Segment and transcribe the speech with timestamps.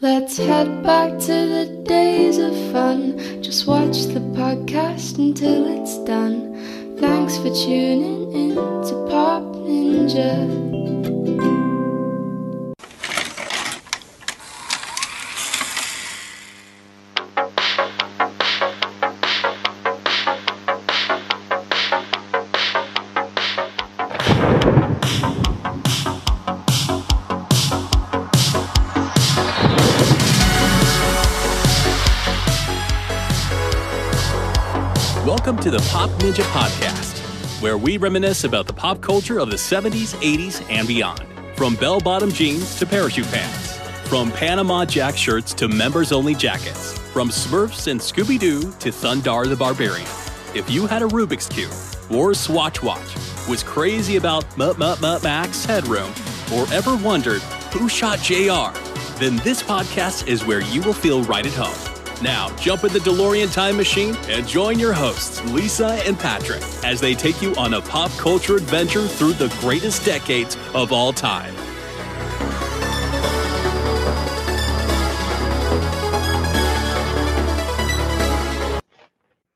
[0.00, 3.18] Let's head back to the days of fun.
[3.42, 6.54] Just watch the podcast until it's done.
[6.98, 10.77] Thanks for tuning in to Pop Ninja.
[36.18, 37.16] Ninja Podcast,
[37.62, 41.22] where we reminisce about the pop culture of the 70s, 80s, and beyond.
[41.54, 43.76] From bell bottom jeans to parachute pants,
[44.08, 49.48] from Panama Jack shirts to members only jackets, from Smurfs and Scooby Doo to Thundarr
[49.48, 50.08] the Barbarian.
[50.56, 51.72] If you had a Rubik's Cube,
[52.10, 53.14] wore a Swatch watch,
[53.48, 56.12] was crazy about Mutt Mutt Max headroom,
[56.52, 58.76] or ever wondered who shot JR,
[59.20, 61.87] then this podcast is where you will feel right at home.
[62.20, 67.00] Now, jump in the DeLorean time machine and join your hosts, Lisa and Patrick, as
[67.00, 71.54] they take you on a pop culture adventure through the greatest decades of all time.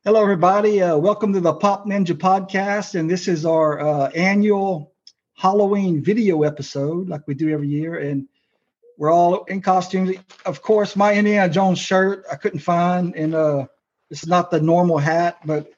[0.05, 0.83] Hello, everybody.
[0.83, 2.95] Uh, welcome to the Pop Ninja Podcast.
[2.95, 4.93] And this is our uh, annual
[5.35, 7.99] Halloween video episode, like we do every year.
[7.99, 8.29] And
[8.99, 10.17] we're all in costumes.
[10.47, 13.15] Of course, my Indiana Jones shirt I couldn't find.
[13.15, 13.67] And uh,
[14.11, 15.71] this is not the normal hat, but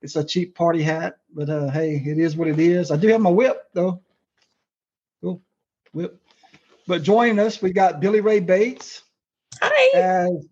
[0.00, 1.16] it's a cheap party hat.
[1.34, 2.90] But uh, hey, it is what it is.
[2.90, 4.00] I do have my whip, though.
[5.22, 5.42] Cool.
[5.92, 6.20] Whip.
[6.86, 9.02] But joining us, we got Billy Ray Bates.
[9.60, 9.98] Hi.
[9.98, 10.46] As,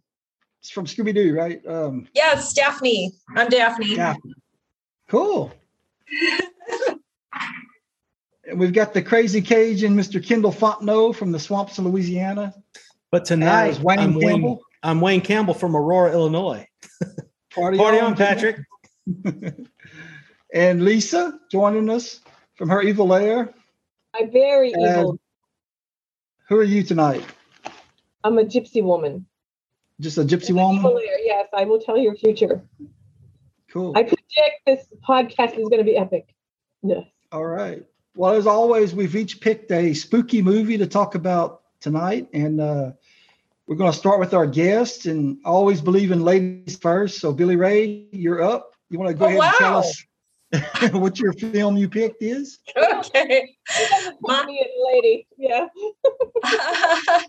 [0.61, 1.65] it's from Scooby Doo, right?
[1.67, 3.13] Um, Yes, Daphne.
[3.35, 3.97] I'm Daphne.
[3.97, 4.35] Daphne.
[5.09, 5.53] Cool.
[8.51, 10.25] and we've got the crazy Cajun, Mr.
[10.25, 12.53] Kendall Fontenot from the swamps of Louisiana.
[13.11, 14.61] But tonight, As Wayne I'm, Wayne, Campbell.
[14.83, 16.67] I'm Wayne Campbell from Aurora, Illinois.
[17.55, 18.57] Party, Party on, Patrick.
[20.55, 22.21] and Lisa joining us
[22.57, 23.53] from her evil lair.
[24.15, 25.19] I'm very And- evil.
[26.49, 27.25] Who are you tonight?
[28.25, 29.27] I'm a gypsy woman.
[30.01, 30.95] Just a gypsy Evil woman?
[30.97, 32.61] lair, Yes, I will tell your future.
[33.71, 33.93] Cool.
[33.97, 34.27] I predict
[34.67, 36.35] this podcast is going to be epic.
[36.83, 37.05] Yes.
[37.31, 37.85] All right.
[38.15, 42.29] Well, as always, we've each picked a spooky movie to talk about tonight.
[42.33, 42.93] And uh,
[43.67, 47.21] we're going to start with our guests and always believe in ladies first.
[47.21, 48.75] So, Billy Ray, you're up.
[48.91, 50.05] You want to go Oh, ahead and tell us
[50.93, 52.59] what your film you picked is?
[52.77, 53.55] Okay.
[54.21, 55.27] My- Me and lady.
[55.39, 55.69] Yeah.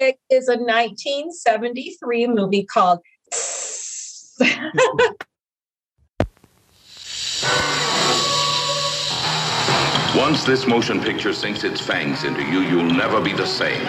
[0.00, 2.98] it is a 1973 movie called
[10.16, 13.84] Once this motion picture sinks its fangs into you, you'll never be the same.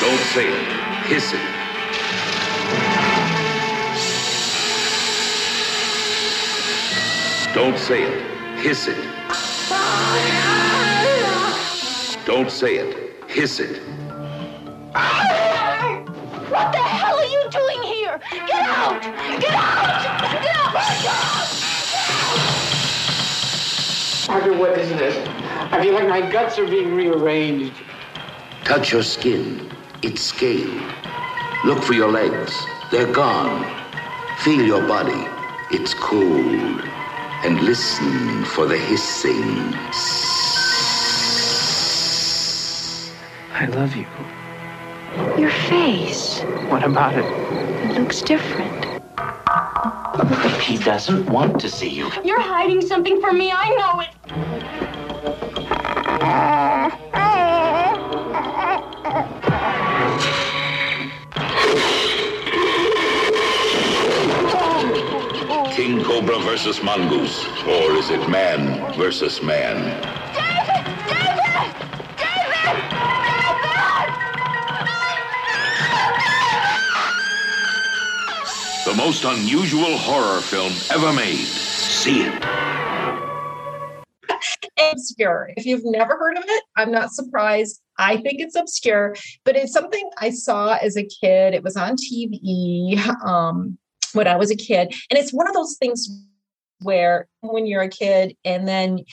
[0.00, 0.68] Don't say it.
[1.04, 1.40] Hiss it.
[7.54, 8.22] Don't say it.
[8.60, 8.96] Hiss it.
[12.24, 12.96] Don't say it.
[13.28, 13.82] Hiss it.
[14.92, 15.27] What
[18.88, 19.40] Get out!
[19.40, 20.32] Get out!
[20.42, 21.58] Get out!
[24.26, 25.28] Doctor, what is this?
[25.72, 27.74] I feel like my guts are being rearranged.
[28.64, 29.70] Touch your skin.
[30.02, 30.82] It's scaled.
[31.64, 32.54] Look for your legs.
[32.90, 33.64] They're gone.
[34.38, 35.26] Feel your body.
[35.70, 36.82] It's cold.
[37.44, 39.74] And listen for the hissing.
[43.52, 44.06] I love you.
[45.38, 46.40] Your face.
[46.68, 47.24] What about it?
[47.24, 48.84] It looks different.
[50.60, 52.10] He doesn't want to see you.
[52.24, 53.52] You're hiding something from me.
[53.52, 54.10] I know it.
[65.74, 67.46] King Cobra versus Mongoose.
[67.66, 70.17] Or is it man versus man?
[78.98, 81.46] Most unusual horror film ever made.
[81.46, 82.34] See it.
[84.92, 85.50] obscure.
[85.56, 87.80] If you've never heard of it, I'm not surprised.
[87.98, 89.14] I think it's obscure,
[89.44, 91.54] but it's something I saw as a kid.
[91.54, 93.78] It was on TV um,
[94.14, 94.92] when I was a kid.
[95.10, 96.08] And it's one of those things
[96.80, 99.04] where when you're a kid and then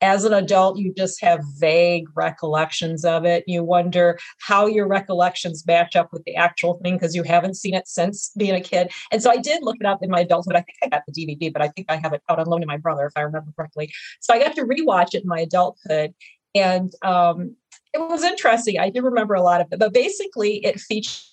[0.00, 3.44] as an adult, you just have vague recollections of it.
[3.46, 7.74] You wonder how your recollections match up with the actual thing because you haven't seen
[7.74, 8.90] it since being a kid.
[9.12, 10.56] And so I did look it up in my adulthood.
[10.56, 12.60] I think I got the DVD, but I think I have it out on loan
[12.60, 13.92] to my brother, if I remember correctly.
[14.20, 16.14] So I got to rewatch it in my adulthood.
[16.54, 17.56] And um,
[17.92, 18.78] it was interesting.
[18.78, 21.29] I do remember a lot of it, but basically, it features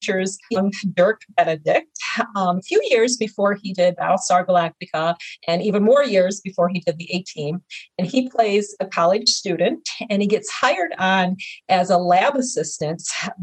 [0.00, 0.38] features
[0.94, 1.88] Dirk Benedict
[2.36, 5.16] um, a few years before he did Battlestar Galactica,
[5.46, 7.62] and even more years before he did the A Team.
[7.98, 11.36] And he plays a college student, and he gets hired on
[11.68, 13.02] as a lab assistant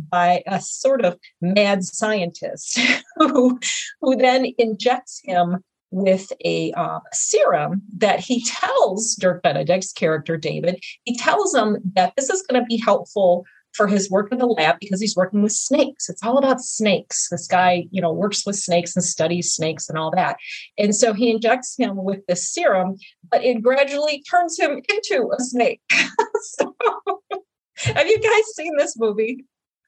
[0.09, 2.79] by a sort of mad scientist
[3.15, 3.59] who,
[4.01, 10.83] who then injects him with a uh, serum that he tells Dirk Benedict's character David,
[11.03, 14.45] he tells him that this is going to be helpful for his work in the
[14.45, 16.09] lab because he's working with snakes.
[16.09, 17.27] It's all about snakes.
[17.29, 20.37] This guy, you know, works with snakes and studies snakes and all that.
[20.77, 22.97] And so he injects him with this serum,
[23.29, 25.81] but it gradually turns him into a snake.
[26.41, 26.75] so,
[27.77, 29.45] have you guys seen this movie?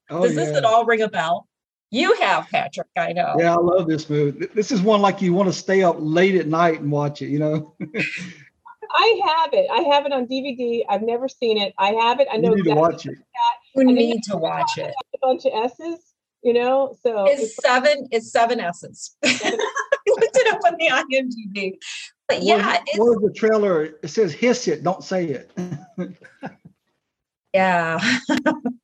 [0.10, 1.48] Oh, Does this at all ring a bell?
[1.90, 2.88] You have, Patrick.
[2.98, 3.36] I know.
[3.40, 4.48] Yeah, I love this movie.
[4.54, 7.30] This is one like you want to stay up late at night and watch it.
[7.30, 7.76] You know,
[8.92, 9.68] I have it.
[9.72, 10.84] I have it on DVD.
[10.90, 11.74] I've never seen it.
[11.78, 12.28] I have it.
[12.32, 13.18] I know you need to watch it.
[13.78, 14.94] You And need to watch it.
[15.14, 16.00] a bunch of S's,
[16.42, 16.96] you know.
[17.04, 18.08] So It's seven.
[18.12, 19.16] It's seven S's.
[19.26, 19.30] I
[20.08, 21.78] looked it up on the IMDb.
[22.28, 23.84] But yeah, what, it's, what is the trailer?
[23.84, 25.52] It says "hiss it, don't say it."
[27.54, 28.00] yeah.
[28.04, 28.50] Yeah,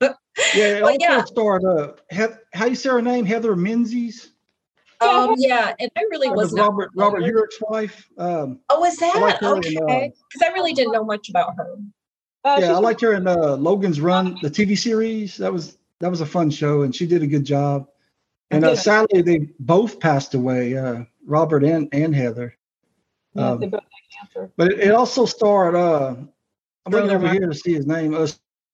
[0.54, 1.24] it But also yeah.
[1.24, 3.24] starred uh, Heath- how you say her name?
[3.26, 4.30] Heather Menzies,
[5.00, 7.34] Um, yeah, and I really was the not Robert Robert familiar.
[7.36, 8.08] Urich's wife.
[8.16, 10.12] Um, Oh, is that like okay?
[10.32, 11.76] Because I really didn't know much about her.
[12.44, 15.36] Uh, yeah, I liked her in uh, Logan's Run, the TV series.
[15.38, 17.88] That was that was a fun show, and she did a good job.
[18.50, 22.54] And uh, sadly, they both passed away, uh, Robert and and Heather.
[23.34, 24.52] yeah, um, they both had cancer.
[24.56, 25.74] But it, it also starred.
[25.74, 26.16] Uh,
[26.86, 27.38] I'm looking over Mark.
[27.38, 28.14] here to see his name.
[28.14, 28.28] Uh,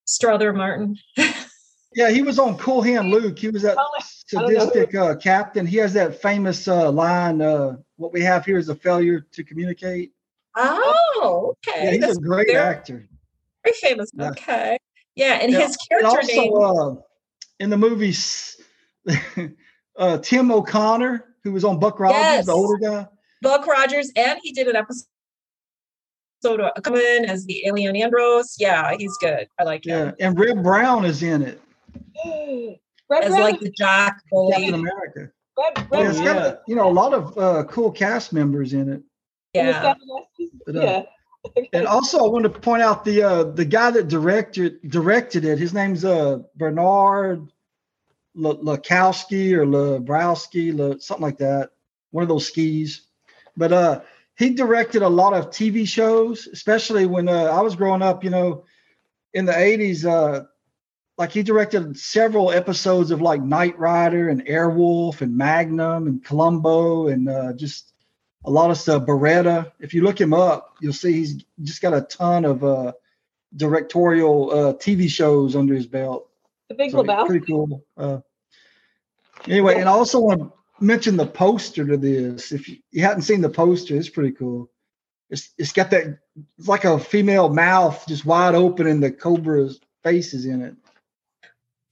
[0.05, 0.97] Strother Martin.
[1.95, 3.39] yeah, he was on Cool Hand Luke.
[3.39, 4.59] He was that Oh, I don't know.
[4.59, 5.67] sadistic uh, captain.
[5.67, 7.41] He has that famous uh, line.
[7.41, 10.13] Uh, what we have here is a failure to communicate.
[10.57, 11.85] Oh, okay.
[11.85, 13.09] Yeah, he's That's a great very, actor.
[13.65, 14.11] Very famous.
[14.15, 14.31] Yeah.
[14.31, 14.79] Okay.
[15.17, 16.53] Yeah, and Yeah, his And character also name.
[16.57, 16.95] uh,
[17.59, 18.61] in the movies,
[19.99, 22.47] uh, Tim O'Connor, who was on Buck Rogers, Yes.
[22.47, 23.07] the older guy.
[23.43, 25.07] Buck Rogers, and he did an episode
[26.61, 28.57] of come in as the alien Andros.
[28.59, 29.49] Yeah, he's good.
[29.59, 30.15] I like him.
[30.19, 31.61] Yeah, and Reb Brown is in it.
[33.11, 34.17] Red as Brown, like the jock
[34.53, 34.75] Captain.
[34.75, 35.31] America.
[35.59, 36.47] Red, Yeah, Red, it's Oh, got yeah.
[36.47, 39.03] a, you know a lot of uh, cool cast members in it.
[39.55, 39.95] in Yeah.
[40.67, 41.03] But, uh, yeah.
[41.73, 45.59] And also, I want to point out the uh, the guy that directed directed it.
[45.59, 47.51] His name's uh, Bernard
[48.37, 51.71] L- Lakowski or Labrowski, La, something like that.
[52.11, 53.07] One of those skis.
[53.57, 54.01] But uh,
[54.37, 58.23] he directed a lot of TV shows, especially when uh, I was growing up.
[58.25, 58.65] You know,
[59.33, 60.45] in the '80s, uh,
[61.19, 67.09] like he directed several episodes of like Knight Rider and Airwolf and Magnum and Columbo
[67.09, 67.90] and uh, just
[68.45, 69.05] a lot of stuff.
[69.05, 69.73] Beretta.
[69.81, 72.93] If you look him up, you'll see he's just got a ton of uh,
[73.57, 76.29] directorial uh, TV shows under his belt.
[76.69, 77.27] the Big So it's Lebowski.
[77.27, 77.85] pretty cool.
[77.97, 78.19] Uh,
[79.47, 82.53] anyway, and I also want to mention the poster to this.
[82.53, 84.71] If you, you hadn't seen the poster, it's pretty cool.
[85.29, 86.19] It's it's got that
[86.59, 90.75] it's like a female mouth just wide open and the cobra's face is in it.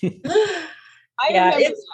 [1.21, 1.67] I yeah, remember.
[1.71, 1.87] it's.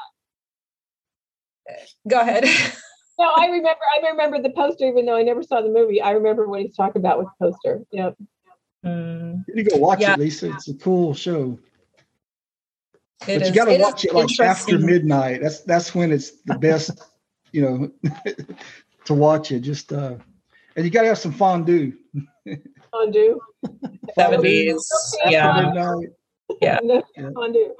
[2.08, 2.44] Go ahead.
[3.18, 3.80] No, I remember.
[4.02, 6.00] I remember the poster, even though I never saw the movie.
[6.02, 7.82] I remember what he's talking about with the poster.
[7.92, 8.16] Yep.
[8.84, 10.14] Mm, You need to go watch Yeah.
[10.14, 10.50] it, Lisa.
[10.52, 11.58] It's a cool show.
[13.26, 15.40] it but is- you got to watch it like after midnight.
[15.42, 16.90] That's that's when it's the best,
[17.52, 18.10] you know,
[19.04, 19.60] to watch it.
[19.60, 20.16] Just uh,
[20.76, 21.92] and you got to have some fondue.
[22.90, 23.40] Fondue.
[24.14, 24.88] Seventies.
[25.24, 25.62] After Yeah.
[25.62, 26.08] midnight.
[26.60, 26.78] Yeah.
[27.16, 27.30] Yeah.
[27.34, 27.74] Fondue.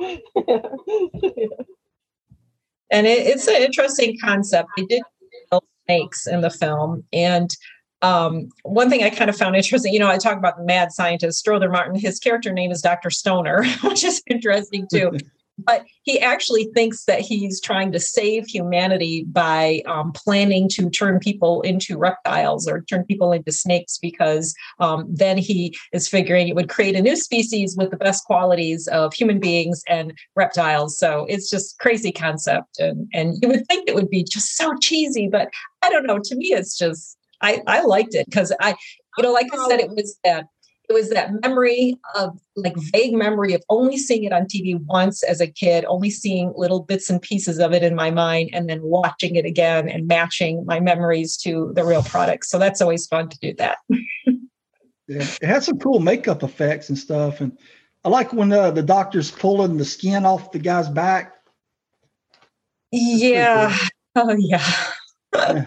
[2.91, 4.69] and it, it's an interesting concept.
[4.77, 5.14] They did kill
[5.87, 7.51] snakes in the film, and
[8.05, 10.93] um, one thing I kind of found interesting, you know, I talk about the mad
[10.93, 11.99] scientist Strother Martin.
[11.99, 15.13] His character name is Doctor Stoner, which is interesting too.
[15.59, 21.19] but he actually thinks that he's trying to save humanity by um, planning to turn
[21.19, 26.57] people into reptiles or turn people into snakes because um, then he is figuring it
[26.57, 30.99] would create a new species with the best qualities of human beings and reptiles.
[30.99, 34.75] So it's just crazy concept and and you would think it would be just so
[34.81, 35.49] cheesy but
[35.83, 36.19] i don't know.
[36.19, 38.75] To me it's just i i liked it because i
[39.19, 40.47] you know like i said it was that
[40.89, 45.23] it was that memory of like vague memory of only seeing it on TV once
[45.23, 48.69] as a kid, only seeing little bits and pieces of it in my mind, and
[48.69, 52.45] then watching it again and matching my memories to the real product.
[52.45, 53.79] So that's always fun to do that.
[55.07, 57.59] Yeah, it had some cool makeup effects and stuff, and
[58.05, 61.35] I like when uh, the doctor's pulling the skin off the guy's back.
[62.93, 63.77] Yeah.
[64.17, 64.65] Oh, yeah.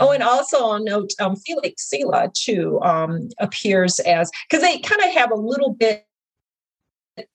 [0.00, 5.02] oh, and also I'll note um, Felix Silla too um, appears as because they kind
[5.02, 6.06] of have a little bit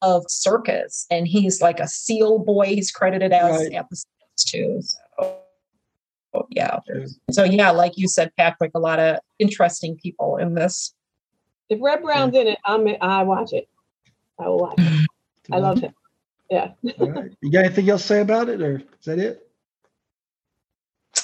[0.02, 2.68] of circus, and he's like a seal boy.
[2.68, 3.74] He's credited as Right.
[3.74, 4.08] episodes
[4.40, 4.82] too.
[4.82, 6.80] So, yeah.
[7.32, 10.94] So yeah, like you said, Patrick, a lot of interesting people in this.
[11.70, 13.68] If Reb Brown's in it, I'm I watch it.
[14.40, 15.08] I will watch it.
[15.52, 15.94] I love him.
[16.50, 16.72] Yeah.
[17.00, 17.32] All right.
[17.42, 19.47] You got anything else to say about it, or is that it?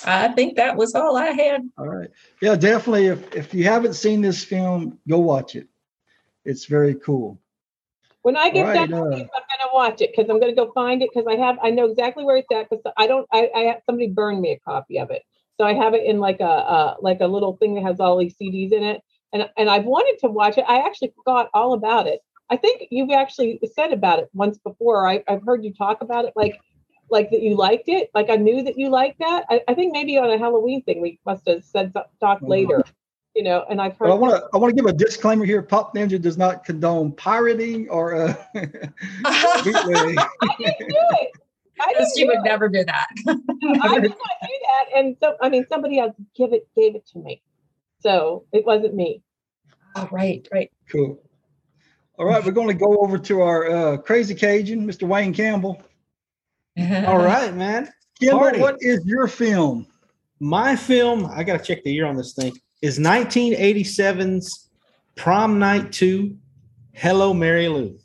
[0.06, 1.70] I think that was all I had.
[1.78, 2.10] All right.
[2.42, 3.08] Yeah, definitely.
[3.08, 5.68] If if you haven't seen this film, go watch it.
[6.46, 7.40] It's very cool.
[8.22, 10.56] When I get All right, done, uh, with I'm gonna watch it because I'm gonna
[10.56, 13.28] go find it because I have I know exactly where it's at because I don't
[13.32, 15.24] I I have somebody burned me a copy of it
[15.58, 18.18] so I have it in like a uh like a little thing that has all
[18.18, 19.02] these CDs in it
[19.34, 20.66] and and I've wanted to watch it.
[20.68, 22.22] I actually forgot all about it.
[22.50, 25.08] I think you've actually said about it once before.
[25.08, 26.60] I, I've heard you talk about it like
[27.13, 28.10] like that you liked it.
[28.13, 29.46] Like I knew that you liked that.
[29.50, 32.50] I, I think maybe on a Halloween thing we must have said so- talk Mhm.
[32.50, 32.84] later.
[33.36, 34.10] You know, and I've heard.
[34.10, 35.63] But I want to I want to give a disclaimer here.
[35.63, 40.17] Pop Ninja does not condone pirating or uh, bootleg.
[40.20, 40.27] I
[40.60, 41.32] didn't do it.
[41.82, 42.43] I didn't She would it.
[42.43, 43.08] never do that.
[43.27, 47.08] I did not do that, and so I mean, somebody else give it gave it
[47.13, 47.41] to me,
[48.01, 49.24] so it wasn't me.
[49.96, 50.72] Oh, right, right.
[50.91, 51.20] Cool.
[52.20, 55.08] All right, we're going to go over to our uh, crazy Cajun, Mr.
[55.08, 55.82] Wayne Campbell.
[56.77, 57.92] All right, man.
[58.20, 59.88] Campbell, what is your film?
[60.39, 64.70] My film, I got to check the year on this thing, is 1987's
[65.15, 66.36] Prom Night 2,
[66.94, 67.98] Hello, Mary Lou.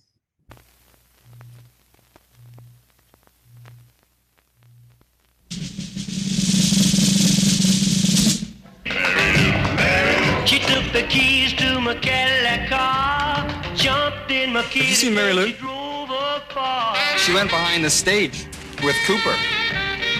[10.46, 15.52] She took the keys to my Cadillac car, jumped in my you seen Mary Lou?
[15.52, 16.96] drove up far.
[17.18, 18.46] She went behind the stage
[18.82, 19.35] with Cooper.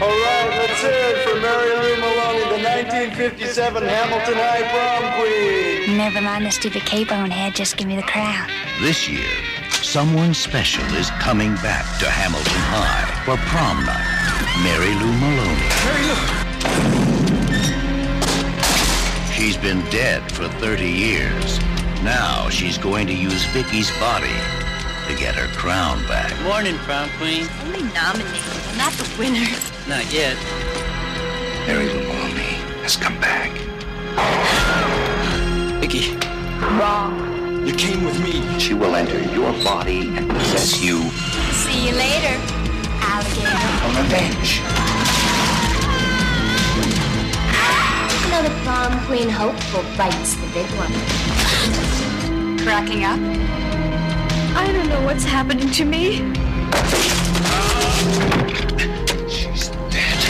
[0.01, 5.97] All right, let's hear it for Mary Lou Maloney, the 1957 Hamilton High Prom Queen.
[5.97, 8.49] Never mind the stupid cape on head, just give me the crown.
[8.81, 9.29] This year,
[9.83, 14.19] someone special is coming back to Hamilton High for prom night.
[14.63, 15.69] Mary Lou Maloney.
[15.85, 16.39] Mary Lou.
[19.35, 21.59] She's been dead for 30 years.
[22.03, 24.58] Now she's going to use Vicky's body
[25.09, 26.31] to get her crown back.
[26.43, 27.47] Morning, prom queen.
[27.65, 29.47] Only nominated, not the winner.
[29.89, 30.37] Not yet.
[31.67, 33.51] Mary Lou Maloney has come back.
[35.81, 36.15] Vicky,
[36.79, 37.67] Wrong.
[37.67, 38.43] you came with me.
[38.59, 41.03] She will enter your body and possess you
[41.53, 42.37] See you later,
[43.01, 43.65] alligator.
[43.81, 44.61] for revenge.
[48.25, 50.93] You know the prom queen hopeful bites the big one.
[52.59, 53.21] Cracking up?
[54.57, 56.19] I don't know what's happening to me.
[59.29, 60.21] She's dead.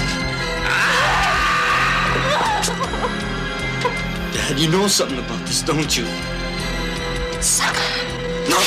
[4.34, 6.06] Dad, you know something about this, don't you?
[7.40, 7.80] Sucker.
[8.48, 8.58] No.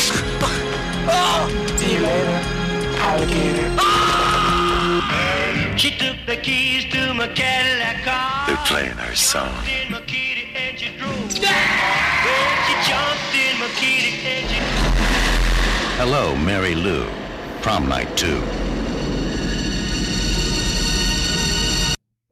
[1.77, 2.39] See you later,
[3.07, 3.69] alligator.
[5.77, 8.45] She took the keys to my Cadillac car.
[8.47, 9.51] They're playing our song.
[9.65, 11.11] in my kitty and she drove.
[11.11, 14.80] Well, she jumped in my kitty and she
[15.97, 17.07] Hello, Mary Lou.
[17.61, 18.41] Prom night 2.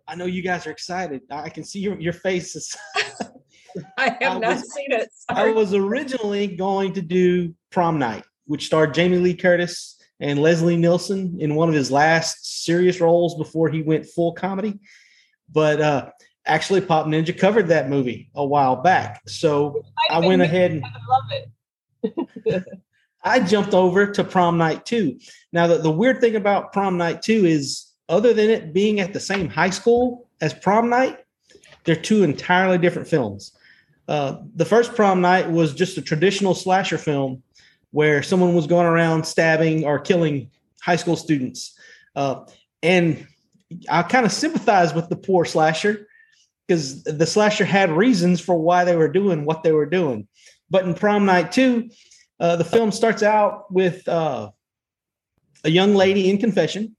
[0.08, 1.22] I know you guys are excited.
[1.30, 2.76] I can see your, your faces.
[3.98, 5.10] I have I not was- seen it.
[5.30, 10.76] I was originally going to do Prom Night, which starred Jamie Lee Curtis and Leslie
[10.78, 14.80] Nielsen in one of his last serious roles before he went full comedy.
[15.52, 16.10] But uh,
[16.48, 19.22] actually, Pop Ninja covered that movie a while back.
[19.28, 22.66] So I went ahead and I love it.
[23.24, 25.20] I jumped over to Prom Night 2.
[25.52, 29.14] Now, the, the weird thing about Prom Night 2 is, other than it being at
[29.14, 31.20] the same high school as Prom Night,
[31.84, 33.52] they're two entirely different films.
[34.08, 37.44] Uh, the first Prom Night was just a traditional slasher film
[37.92, 40.50] where someone was going around stabbing or killing
[40.82, 41.78] high school students.
[42.16, 42.46] Uh,
[42.82, 43.28] and
[43.90, 46.08] I kind of sympathize with the poor slasher
[46.68, 50.28] because the slasher had reasons for why they were doing what they were doing.
[50.70, 51.90] But in Prom Night 2,
[52.40, 54.50] uh, the film starts out with uh,
[55.64, 56.96] a young lady in confession,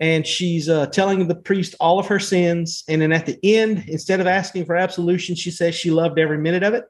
[0.00, 2.82] and she's uh, telling the priest all of her sins.
[2.88, 6.38] And then at the end, instead of asking for absolution, she says she loved every
[6.38, 6.84] minute of it.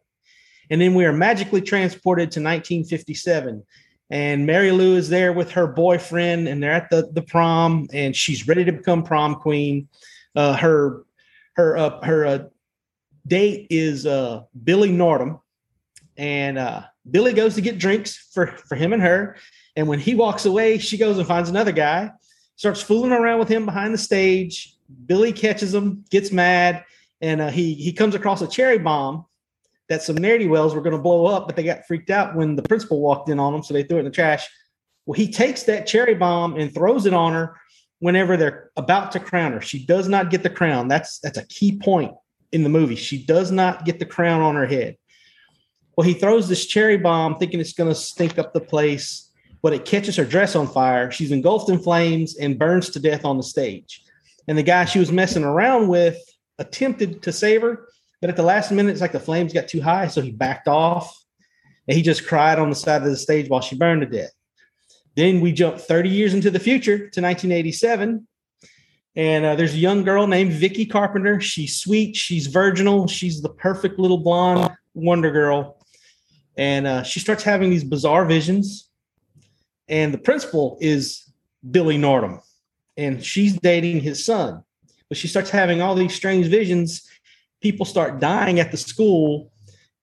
[0.70, 3.64] And then we are magically transported to 1957.
[4.10, 8.14] And Mary Lou is there with her boyfriend, and they're at the, the prom, and
[8.14, 9.88] she's ready to become prom queen.
[10.34, 11.04] Uh, her
[11.54, 12.38] her uh, her uh,
[13.26, 14.04] date is
[14.64, 15.40] Billy Nordham,
[16.16, 16.58] and
[17.08, 19.36] Billy goes to get drinks for for him and her.
[19.76, 22.10] And when he walks away, she goes and finds another guy,
[22.56, 24.76] starts fooling around with him behind the stage.
[25.06, 26.84] Billy catches him, gets mad,
[27.20, 29.24] and uh, he he comes across a cherry bomb
[29.88, 32.54] that some nerdy wells were going to blow up, but they got freaked out when
[32.54, 34.48] the principal walked in on them, so they threw it in the trash.
[35.04, 37.56] Well, he takes that cherry bomb and throws it on her
[37.98, 39.60] whenever they're about to crown her.
[39.60, 40.88] She does not get the crown.
[40.88, 42.14] That's that's a key point
[42.52, 42.96] in the movie.
[42.96, 44.96] She does not get the crown on her head.
[46.00, 49.28] Well, he throws this cherry bomb thinking it's going to stink up the place,
[49.60, 51.10] but it catches her dress on fire.
[51.10, 54.02] She's engulfed in flames and burns to death on the stage.
[54.48, 56.16] And the guy she was messing around with
[56.58, 57.86] attempted to save her,
[58.22, 60.68] but at the last minute, it's like the flames got too high, so he backed
[60.68, 61.14] off
[61.86, 64.32] and he just cried on the side of the stage while she burned to death.
[65.16, 68.26] Then we jump 30 years into the future to 1987.
[69.16, 71.42] And uh, there's a young girl named Vicky Carpenter.
[71.42, 75.76] She's sweet, she's virginal, she's the perfect little blonde Wonder Girl.
[76.60, 78.88] And uh, she starts having these bizarre visions.
[79.88, 81.24] And the principal is
[81.68, 82.40] Billy Nordham,
[82.96, 84.62] and she's dating his son.
[85.08, 87.10] But she starts having all these strange visions.
[87.60, 89.50] People start dying at the school.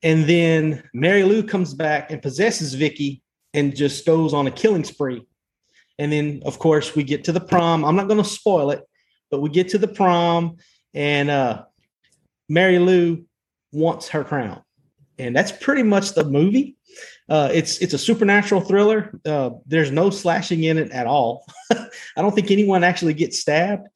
[0.03, 3.21] And then Mary Lou comes back and possesses Vicky
[3.53, 5.25] and just goes on a killing spree.
[5.97, 7.85] And then, of course, we get to the prom.
[7.85, 8.83] I'm not going to spoil it,
[9.31, 10.57] but we get to the prom,
[10.93, 11.63] and uh,
[12.49, 13.25] Mary Lou
[13.71, 14.61] wants her crown,
[15.19, 16.75] and that's pretty much the movie.
[17.29, 19.19] Uh, it's it's a supernatural thriller.
[19.25, 21.45] Uh, there's no slashing in it at all.
[21.71, 23.87] I don't think anyone actually gets stabbed,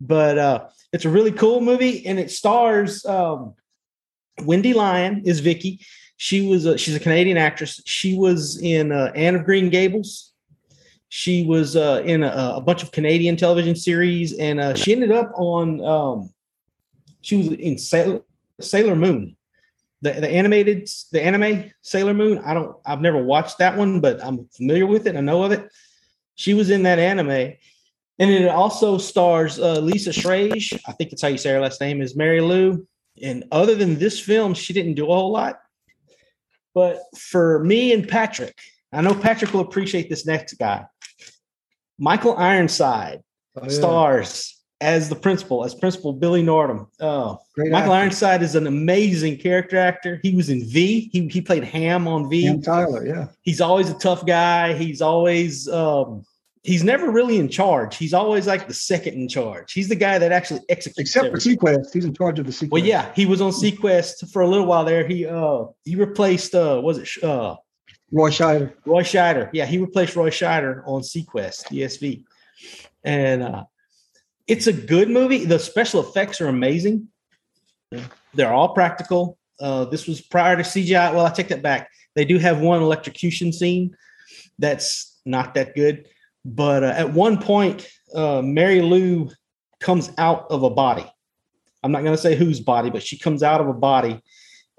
[0.00, 3.54] but uh, it's a really cool movie, and it stars um,
[4.44, 5.80] Wendy Lyon is Vicky.
[6.16, 7.80] She was a, she's a Canadian actress.
[7.86, 10.32] She was in uh, Anne of Green Gables.
[11.08, 15.12] She was uh, in a, a bunch of Canadian television series, and uh, she ended
[15.12, 15.84] up on.
[15.84, 16.30] Um,
[17.22, 18.20] she was in Sailor,
[18.60, 19.36] Sailor Moon,
[20.02, 22.38] the the animated the anime Sailor Moon.
[22.38, 22.76] I don't.
[22.86, 25.16] I've never watched that one, but I'm familiar with it.
[25.16, 25.70] I know of it.
[26.34, 30.78] She was in that anime, and it also stars uh, Lisa Schrage.
[30.86, 32.86] I think that's how you say her last name is Mary Lou.
[33.22, 35.60] And other than this film, she didn't do a whole lot.
[36.74, 38.56] But for me and Patrick,
[38.92, 40.86] I know Patrick will appreciate this next guy.
[41.98, 43.22] Michael Ironside
[43.56, 43.68] Oh, yeah.
[43.68, 46.86] stars as the principal, as Principal Billy Nordham.
[47.00, 48.02] Oh, Great Michael actor.
[48.02, 50.20] Ironside is an amazing character actor.
[50.22, 51.10] He was in V.
[51.12, 52.44] He, he played Ham on V.
[52.44, 53.28] Ham Tyler, yeah.
[53.42, 54.72] He's always a tough guy.
[54.72, 56.24] He's always um,
[56.62, 57.96] he's never really in charge.
[57.96, 59.72] He's always like the second in charge.
[59.72, 61.10] He's the guy that actually executes.
[61.10, 61.58] Except for everything.
[61.58, 62.70] seaQuest, he's in charge of the seaQuest.
[62.70, 65.06] Well, yeah, he was on seaQuest for a little while there.
[65.06, 67.56] He uh he replaced uh was it uh
[68.12, 68.72] Roy Scheider.
[68.86, 69.50] Roy Scheider.
[69.52, 72.24] Yeah, he replaced Roy Scheider on seaQuest DSV,
[73.04, 73.64] and uh,
[74.50, 75.44] it's a good movie.
[75.44, 77.06] The special effects are amazing.
[78.34, 79.38] They're all practical.
[79.60, 81.14] Uh, this was prior to CGI.
[81.14, 81.88] Well, I take that back.
[82.16, 83.96] They do have one electrocution scene
[84.58, 86.08] that's not that good,
[86.44, 89.30] but uh, at one point, uh, Mary Lou
[89.78, 91.06] comes out of a body.
[91.84, 94.20] I'm not going to say whose body, but she comes out of a body,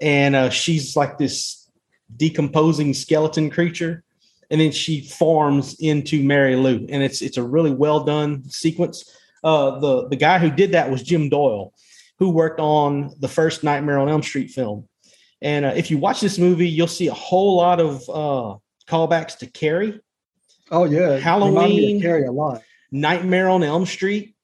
[0.02, 1.70] and uh, she's like this
[2.14, 4.04] decomposing skeleton creature
[4.50, 9.10] and then she forms into Mary Lou and it's it's a really well done sequence
[9.44, 11.72] uh the the guy who did that was Jim Doyle
[12.18, 14.88] who worked on the first Nightmare on Elm Street film
[15.40, 18.56] and uh, if you watch this movie you'll see a whole lot of uh
[18.88, 20.00] callbacks to Carrie
[20.70, 22.00] Oh yeah, Halloween.
[22.00, 22.62] Carrie a lot.
[22.90, 24.34] Nightmare on Elm Street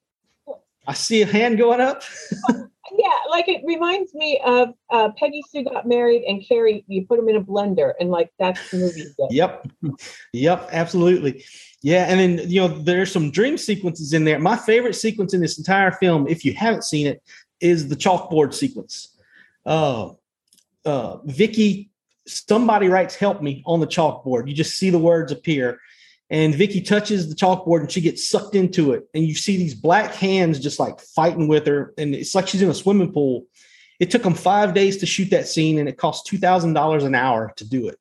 [0.87, 2.03] I see a hand going up
[2.97, 6.85] Yeah, like it reminds me of uh, Peggy Sue got married and Carrie.
[6.89, 9.05] You put them in a blender, and like that's the movie.
[9.31, 9.69] Yep.
[10.33, 10.69] Yep.
[10.73, 11.45] Absolutely.
[11.83, 12.07] Yeah.
[12.09, 14.39] And then, you know, there's some dream sequences in there.
[14.39, 17.23] My favorite sequence in this entire film, if you haven't seen it,
[17.61, 19.17] is the chalkboard sequence.
[19.65, 20.11] Uh,
[20.85, 21.91] uh, Vicky,
[22.27, 24.49] somebody writes help me on the chalkboard.
[24.49, 25.81] You just see the words appear.
[26.31, 29.09] And Vicky touches the chalkboard and she gets sucked into it.
[29.15, 31.95] And you see these black hands just like fighting with her.
[31.97, 33.47] And it's like she's in a swimming pool.
[33.99, 37.53] It took them five days to shoot that scene and it cost $2,000 an hour
[37.57, 37.99] to do it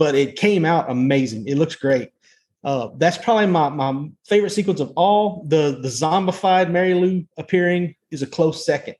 [0.00, 1.46] but it came out amazing.
[1.46, 2.08] It looks great.
[2.64, 5.44] Uh, that's probably my, my favorite sequence of all.
[5.46, 8.96] The the zombified Mary Lou appearing is a close second,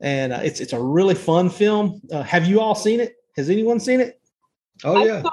[0.00, 2.00] and uh, it's it's a really fun film.
[2.10, 3.14] Uh, have you all seen it?
[3.36, 4.20] Has anyone seen it?
[4.82, 5.30] Oh I saw,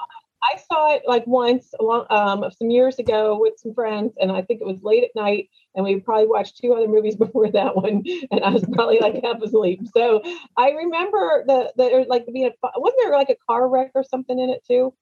[0.52, 4.42] I saw it like once long, um, some years ago with some friends, and I
[4.42, 7.76] think it was late at night, and we probably watched two other movies before that
[7.76, 9.82] one, and I was probably like half asleep.
[9.96, 10.22] So
[10.58, 14.38] I remember the the like being a, wasn't there like a car wreck or something
[14.38, 14.94] in it too?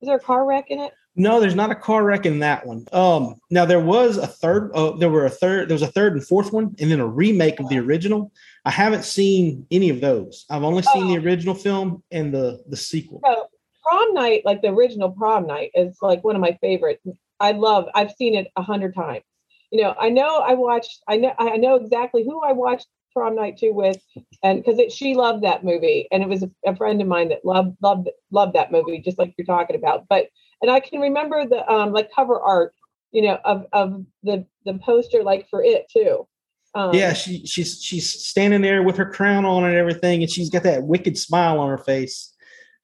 [0.00, 0.92] Was there a car wreck in it?
[1.18, 2.86] No, there's not a car wreck in that one.
[2.92, 4.70] Um, now there was a third.
[4.74, 5.68] Uh, there were a third.
[5.68, 8.32] There was a third and fourth one, and then a remake of the original.
[8.66, 10.44] I haven't seen any of those.
[10.50, 13.22] I've only seen the original film and the the sequel.
[13.24, 13.46] So
[13.86, 17.00] prom night, like the original prom night, is like one of my favorite.
[17.40, 17.88] I love.
[17.94, 19.24] I've seen it a hundred times.
[19.70, 21.02] You know, I know I watched.
[21.08, 21.34] I know.
[21.38, 23.98] I know exactly who I watched prom night two with,
[24.42, 27.44] and because she loved that movie, and it was a, a friend of mine that
[27.44, 30.06] loved loved loved that movie, just like you're talking about.
[30.08, 30.28] But
[30.62, 32.74] and I can remember the um like cover art,
[33.12, 36.26] you know, of of the the poster like for it too.
[36.74, 40.50] Um, yeah, she she's she's standing there with her crown on and everything, and she's
[40.50, 42.34] got that wicked smile on her face.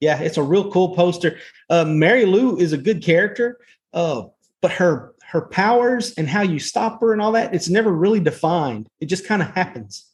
[0.02, 1.38] Yeah, it's a real cool poster.
[1.70, 3.60] Uh, Mary Lou is a good character,
[3.94, 4.24] uh,
[4.60, 8.18] but her her powers and how you stop her and all that, it's never really
[8.18, 8.88] defined.
[9.00, 10.04] It just kind of happens.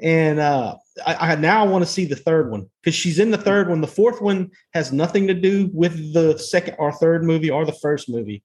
[0.00, 3.38] And uh, I, I now want to see the third one because she's in the
[3.38, 3.80] third one.
[3.80, 7.72] The fourth one has nothing to do with the second or third movie or the
[7.72, 8.42] first movie.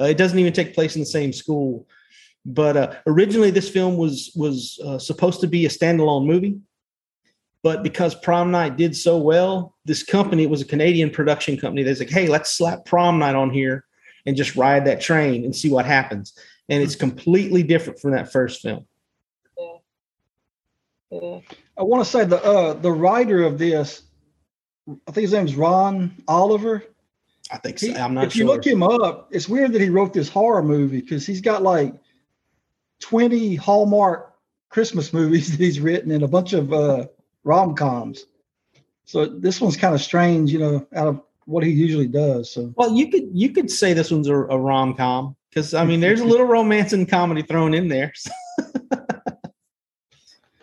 [0.00, 1.86] Uh, it doesn't even take place in the same school.
[2.46, 6.58] But uh, originally, this film was was uh, supposed to be a standalone movie.
[7.62, 11.82] But because Prom Night did so well, this company, it was a Canadian production company.
[11.82, 13.84] They're like, hey, let's slap Prom Night on here
[14.24, 16.32] and just ride that train and see what happens.
[16.68, 18.86] And it's completely different from that first film.
[21.10, 21.40] Yeah.
[21.76, 24.02] I want to say the uh the writer of this,
[24.88, 26.84] I think his name's Ron Oliver.
[27.50, 27.88] I think so.
[27.88, 28.42] He- I'm not if sure.
[28.42, 31.62] you look him up, it's weird that he wrote this horror movie because he's got
[31.62, 31.94] like
[33.00, 34.34] 20 Hallmark
[34.68, 37.06] Christmas movies that he's written and a bunch of uh
[37.44, 38.24] rom coms.
[39.04, 42.52] So this one's kind of strange, you know, out of what he usually does.
[42.52, 45.84] So Well, you could you could say this one's a, a rom com because I
[45.84, 48.12] mean there's a little romance and comedy thrown in there.
[48.14, 48.30] So.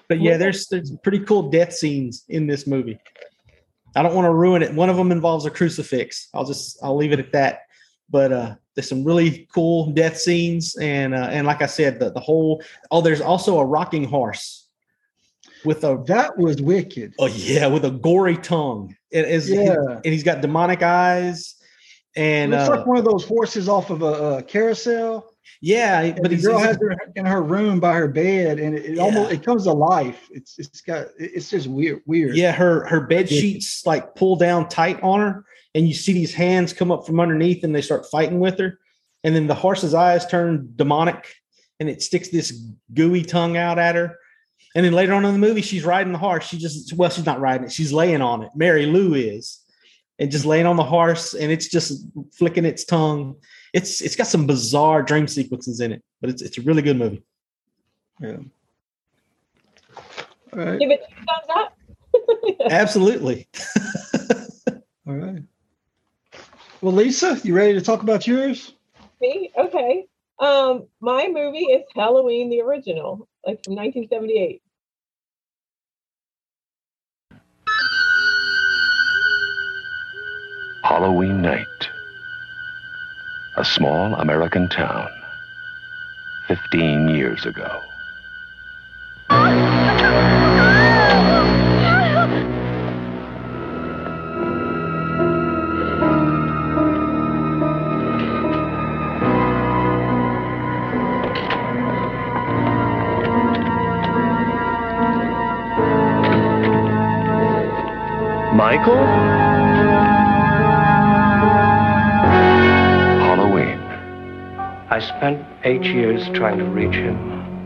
[0.07, 2.99] but yeah, there's there's pretty cool death scenes in this movie.
[3.95, 4.73] I don't want to ruin it.
[4.73, 6.29] One of them involves a crucifix.
[6.33, 7.61] I'll just I'll leave it at that.
[8.09, 12.11] But uh, there's some really cool death scenes, and uh, and like I said, the
[12.11, 14.66] the whole oh, there's also a rocking horse
[15.67, 17.13] with a that was wicked.
[17.19, 18.95] Oh yeah, with a gory tongue.
[19.11, 19.75] It is Yeah.
[20.03, 21.55] and he's got demonic eyes,
[22.15, 25.33] and it looks uh, like one of those horses off of a, a carousel.
[25.61, 28.75] yeah, And but the he's, girl has her in her room by her bed, and
[28.77, 30.27] it, it almost it comes to life.
[30.31, 32.35] It's it's got it's just weird weird.
[32.35, 36.33] Yeah, her her bed sheets like pull down tight on her, and you see these
[36.33, 38.79] hands come up from underneath, and they start fighting with her.
[39.23, 41.25] And then the horse's eyes turn demonic,
[41.79, 42.51] and it sticks this
[42.93, 44.15] gooey tongue out at her.
[44.75, 46.45] And then later on in the movie, she's riding the horse.
[46.47, 48.49] She just well, she's not riding it; she's laying on it.
[48.55, 49.59] Mary Lou is,
[50.19, 53.35] and just laying on the horse, and it's just flicking its tongue.
[53.73, 56.97] It's it's got some bizarre dream sequences in it, but it's it's a really good
[56.97, 57.23] movie.
[58.19, 58.37] Yeah.
[60.53, 60.79] All right.
[60.79, 61.77] Give it two thumbs up.
[62.71, 63.47] Absolutely.
[65.07, 65.43] All right.
[66.81, 68.73] Well, Lisa, you ready to talk about yours?
[69.19, 69.51] Me?
[69.57, 70.05] Okay.
[70.39, 74.61] Um, my movie is Halloween, the original, like from 1978.
[80.83, 81.65] Halloween night.
[83.55, 85.07] A small American town.
[86.49, 87.81] 15 years ago.
[114.97, 117.15] I spent eight years trying to reach him,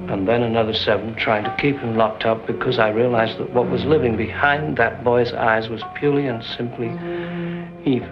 [0.09, 3.69] and then another seven trying to keep him locked up because I realized that what
[3.69, 6.89] was living behind that boy's eyes was purely and simply
[7.85, 8.09] evil.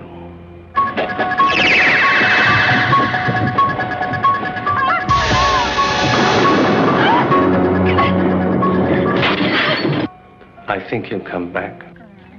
[10.70, 11.84] I think he'll come back.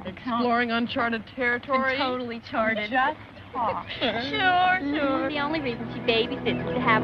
[0.06, 1.98] Exploring uncharted territory.
[1.98, 2.90] totally charted.
[2.90, 3.18] Just
[3.52, 3.86] talk.
[3.98, 5.28] Sure, sure.
[5.28, 7.02] The only reason she babysits is to have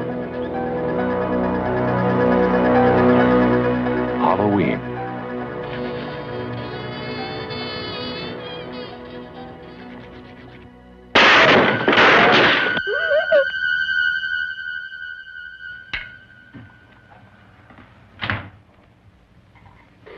[4.19, 4.79] Halloween.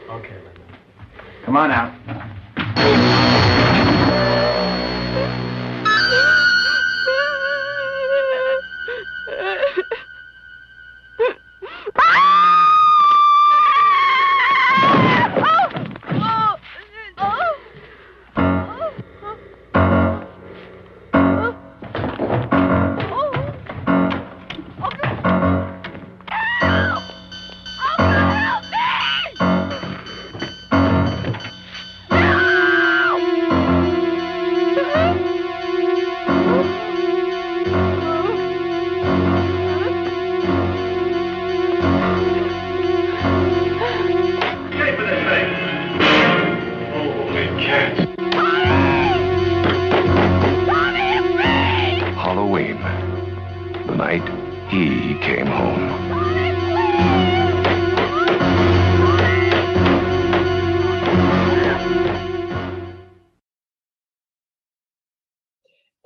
[0.09, 0.37] Okay,
[1.45, 1.98] Come on out.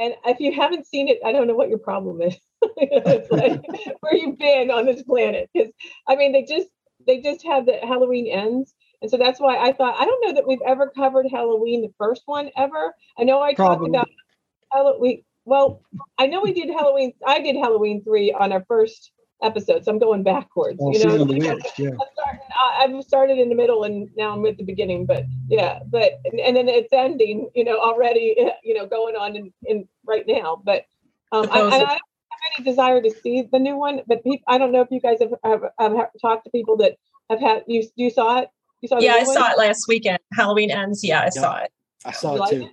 [0.04, 2.36] And if you haven't seen it, I don't know what your problem is.
[2.78, 3.62] it's like
[4.02, 5.50] where you've been on this planet.
[5.54, 5.72] Because
[6.08, 6.68] I mean, they just
[7.08, 10.34] they just have the Halloween ends, and so that's why I thought I don't know
[10.34, 12.94] that we've ever covered Halloween, the first one ever.
[13.18, 13.92] I know I Probably.
[13.92, 14.10] talked about
[14.72, 15.24] Halloween.
[15.46, 15.82] Well,
[16.18, 17.13] I know we did Halloween.
[17.26, 19.12] I did Halloween three on our first
[19.44, 20.80] episode, so I'm going backwards.
[20.82, 21.90] Oh, you know, Season of the Witch, yeah.
[22.60, 26.14] I- I've started in the middle and now I'm at the beginning, but yeah, but
[26.26, 30.62] and then it's ending, you know, already, you know, going on in, in right now.
[30.64, 30.86] But
[31.32, 32.00] um, I, and I don't have
[32.58, 35.18] any desire to see the new one, but peop I don't know if you guys
[35.20, 36.98] have, have, have talked to people that
[37.30, 37.88] have had you.
[37.96, 38.50] You saw it?
[38.82, 38.98] You saw?
[38.98, 39.34] the Yeah, I one?
[39.36, 40.20] saw it last weekend.
[40.34, 41.04] Halloween ends.
[41.04, 41.72] Yeah, I saw it.
[42.06, 42.66] I saw You it too.
[42.66, 42.72] it?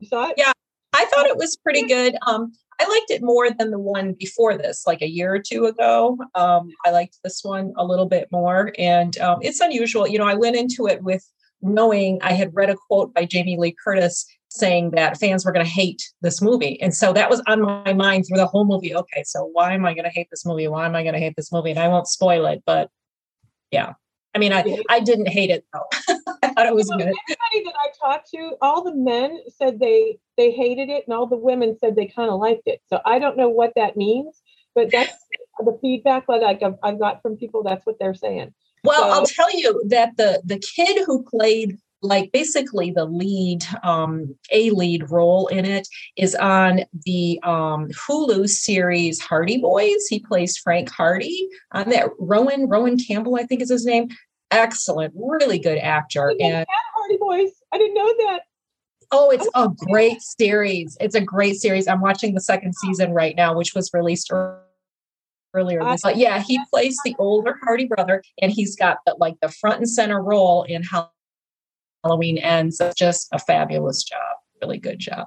[0.00, 0.34] You saw it?
[0.36, 0.52] Yeah,
[0.92, 2.16] I thought it was pretty good.
[2.26, 5.66] Um, I liked it more than the one before this, like a year or two
[5.66, 6.18] ago.
[6.34, 10.08] Um, I liked this one a little bit more, and um, it's unusual.
[10.08, 11.24] You know, I went into it with
[11.60, 15.64] knowing I had read a quote by Jamie Lee Curtis saying that fans were going
[15.64, 18.94] to hate this movie, and so that was on my mind through the whole movie.
[18.94, 20.66] Okay, so why am I going to hate this movie?
[20.66, 21.70] Why am I going to hate this movie?
[21.70, 22.90] And I won't spoil it, but
[23.70, 23.92] yeah,
[24.34, 25.84] I mean, I I didn't hate it though.
[26.42, 27.14] I thought it was You know, good.
[27.28, 31.26] Everybody that I talked to, all the men said they they hated it, and all
[31.26, 32.80] the women said they kind of liked it.
[32.88, 34.42] So I don't know what that means,
[34.74, 35.14] but that's
[35.58, 37.62] the feedback that I got, I got from people.
[37.62, 38.54] That's what they're saying.
[38.84, 44.34] Well, I'll tell you that the the kid who played like basically the lead um
[44.50, 50.06] a lead role in it is on the um Hulu series Hardy Boys.
[50.08, 54.08] He plays Frank Hardy on that Rohan Rohan Campbell I think is his name.
[54.50, 57.52] Excellent, really good actor and Hardy Boys.
[57.72, 58.40] I didn't know that.
[59.14, 60.96] Oh, it's a great series.
[61.00, 61.86] It's a great series.
[61.86, 64.32] I'm watching the second season right now, which was released
[65.54, 66.02] earlier this.
[66.16, 69.88] Yeah, he plays the older Hardy brother, and he's got the, like the front and
[69.88, 71.12] center role in Hall-
[72.04, 72.80] Halloween Ends.
[72.80, 74.18] It's just a fabulous job.
[74.60, 75.26] Really good job.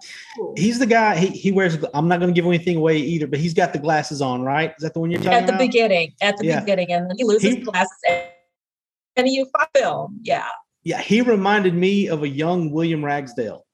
[0.55, 1.17] He's the guy.
[1.17, 1.77] He, he wears.
[1.93, 4.73] I'm not going to give anything away either, but he's got the glasses on, right?
[4.77, 5.41] Is that the one you're talking about?
[5.41, 5.59] At the about?
[5.59, 6.59] beginning, at the Yeah.
[6.61, 8.23] beginning, and then he loses He- glasses, and,
[9.17, 10.19] and you film.
[10.23, 10.47] Yeah.
[10.83, 13.65] Yeah, he reminded me of a young William Ragsdale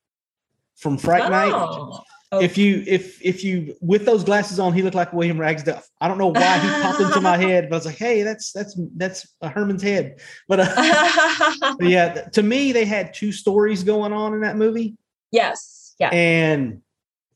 [0.77, 1.51] from Fright Night.
[1.53, 2.01] Oh.
[2.33, 2.39] Oh.
[2.39, 5.81] If you if if you with those glasses on, he looked like William Ragsdale.
[5.99, 8.53] I don't know why he popped into my head, but I was like, hey, that's
[8.53, 10.21] that's that's a Herman's head.
[10.47, 14.95] But, uh, but yeah, to me, they had two stories going on in that movie,
[15.31, 15.93] Yes.
[15.99, 16.07] Yeah.
[16.09, 16.81] and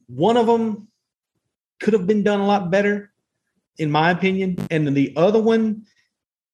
[0.07, 0.87] one of them
[1.81, 3.11] could have been done a lot better,
[3.77, 5.85] in my opinion, and then the other one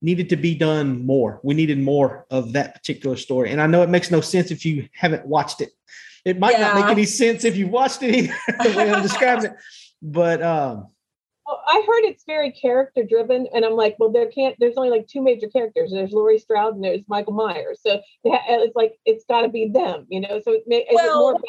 [0.02, 1.40] needed to be done more.
[1.44, 4.66] We needed more of that particular story, and I know it makes no sense if
[4.66, 5.70] you haven't watched it.
[6.26, 9.46] It might not make any sense if you've watched it either, the way I'm describing
[9.46, 9.54] it.
[10.02, 10.88] But um,
[11.48, 14.56] Well, I heard it's very character driven, and I'm like, well, there can't.
[14.60, 15.92] There's only like two major characters.
[15.92, 17.80] There's Laurie Strode and there's Michael Myers.
[17.86, 20.42] So it's like it's got to be them, you know.
[20.44, 21.42] So it may, is it more Well,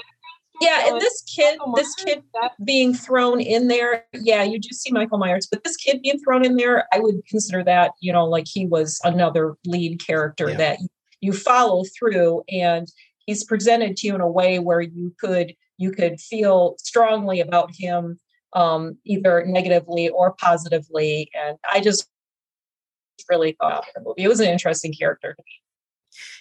[0.60, 2.22] yeah and this kid Michael this kid
[2.64, 6.44] being thrown in there yeah you do see michael myers but this kid being thrown
[6.44, 10.78] in there i would consider that you know like he was another lead character that
[11.20, 12.88] you follow through and
[13.26, 17.70] he's presented to you in a way where you could you could feel strongly about
[17.74, 18.18] him
[18.54, 22.08] um either negatively or positively and i just
[23.28, 24.24] really thought the movie.
[24.24, 25.36] It was an interesting character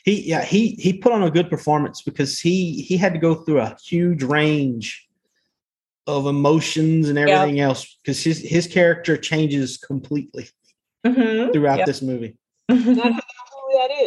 [0.03, 3.35] he yeah he he put on a good performance because he he had to go
[3.35, 5.07] through a huge range
[6.07, 10.49] of emotions and everything else because his his character changes completely
[11.03, 11.85] throughout Yep.
[11.85, 12.35] this movie.
[12.69, 13.20] And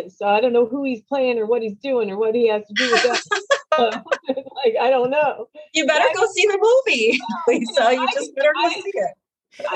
[0.05, 0.19] I don't know who that is.
[0.19, 2.63] So I don't know who he's playing or what he's doing or what he has
[2.67, 4.05] to do with that.
[4.65, 5.49] Like I don't know.
[5.75, 9.15] you better go see the movie lisa you just better go see it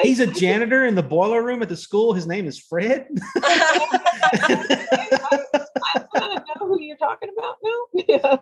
[0.03, 2.13] He's a janitor in the boiler room at the school.
[2.13, 3.07] His name is Fred.
[3.37, 4.69] I
[6.15, 8.41] don't know who you're talking about now.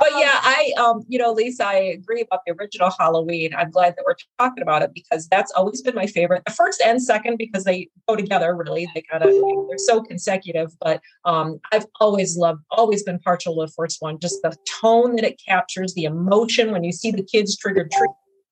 [0.00, 3.54] But yeah, I um, you know, Lisa, I agree about the original Halloween.
[3.54, 6.42] I'm glad that we're talking about it because that's always been my favorite.
[6.46, 8.56] The first and second because they go together.
[8.56, 10.74] Really, they kind of they're so consecutive.
[10.80, 14.18] But um, I've always loved, always been partial to the first one.
[14.18, 17.92] Just the tone that it captures, the emotion when you see the kids triggered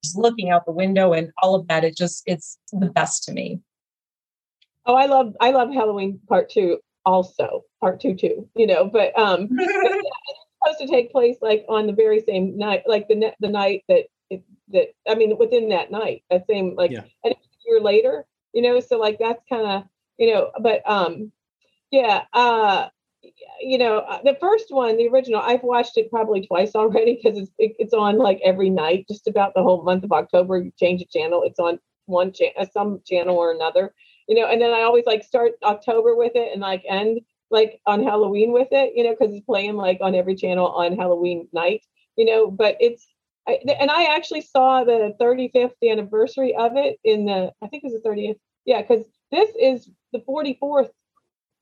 [0.05, 1.83] just looking out the window, and all of that.
[1.83, 3.61] It just it's the best to me.
[4.85, 7.65] Oh, I love I love Halloween part two also.
[7.81, 11.65] Part two too, you know, but um but yeah, it's supposed to take place like
[11.69, 15.37] on the very same night, like the ne- the night that it, that I mean
[15.39, 16.91] within that night, that same like
[17.25, 19.85] and a year later, you know, so like that's kind of
[20.19, 21.33] you know, but um
[21.91, 22.89] yeah, uh
[23.61, 27.39] you know, uh, the first one, the original, I've watched it probably twice already because
[27.39, 30.59] it's it, it's on like every night, just about the whole month of October.
[30.59, 33.95] You change the channel, it's on one channel, some channel or another,
[34.29, 34.47] you know.
[34.47, 38.53] And then I always like start October with it and like end like on Halloween
[38.53, 41.83] with it, you know, because it's playing like on every channel on Halloween night,
[42.17, 42.51] you know.
[42.51, 43.07] But it's
[43.47, 47.93] I, and I actually saw the 35th anniversary of it in the I think it
[47.93, 48.37] was the 30th.
[48.65, 50.91] Yeah, because this is the 44th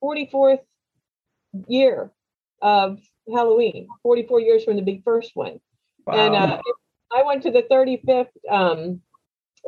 [0.02, 0.60] 44th
[1.68, 2.10] year
[2.62, 3.00] of
[3.32, 3.88] Halloween.
[4.02, 5.60] 44 years from the big first one.
[6.08, 6.60] And uh,
[7.16, 9.00] I went to the 35th um,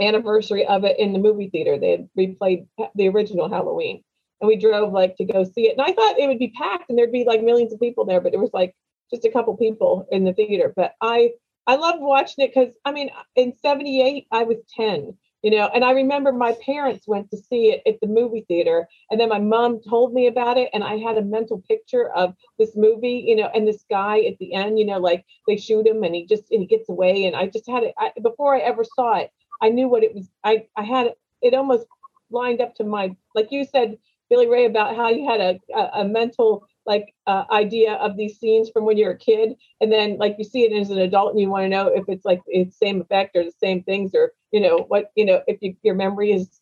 [0.00, 1.78] anniversary of it in the movie theater.
[1.78, 4.04] They had replayed the original Halloween,
[4.40, 5.72] and we drove like to go see it.
[5.78, 8.20] And I thought it would be packed and there'd be like millions of people there,
[8.20, 8.74] but it was like
[9.10, 10.72] just a couple people in the theater.
[10.74, 11.32] But I
[11.66, 15.84] I loved watching it because I mean, in '78 I was 10, you know, and
[15.84, 19.38] I remember my parents went to see it at the movie theater, and then my
[19.38, 23.36] mom told me about it, and I had a mental picture of this movie, you
[23.36, 26.26] know, and this guy at the end, you know, like they shoot him and he
[26.26, 29.16] just and he gets away, and I just had it I, before I ever saw
[29.18, 29.30] it.
[29.60, 30.28] I knew what it was.
[30.44, 31.86] I I had it, it almost
[32.30, 33.98] lined up to my like you said,
[34.28, 38.38] Billy Ray, about how you had a a, a mental like uh, idea of these
[38.38, 41.32] scenes from when you're a kid, and then like you see it as an adult,
[41.32, 44.14] and you want to know if it's like it's same effect or the same things,
[44.14, 46.60] or you know what you know if you, your memory is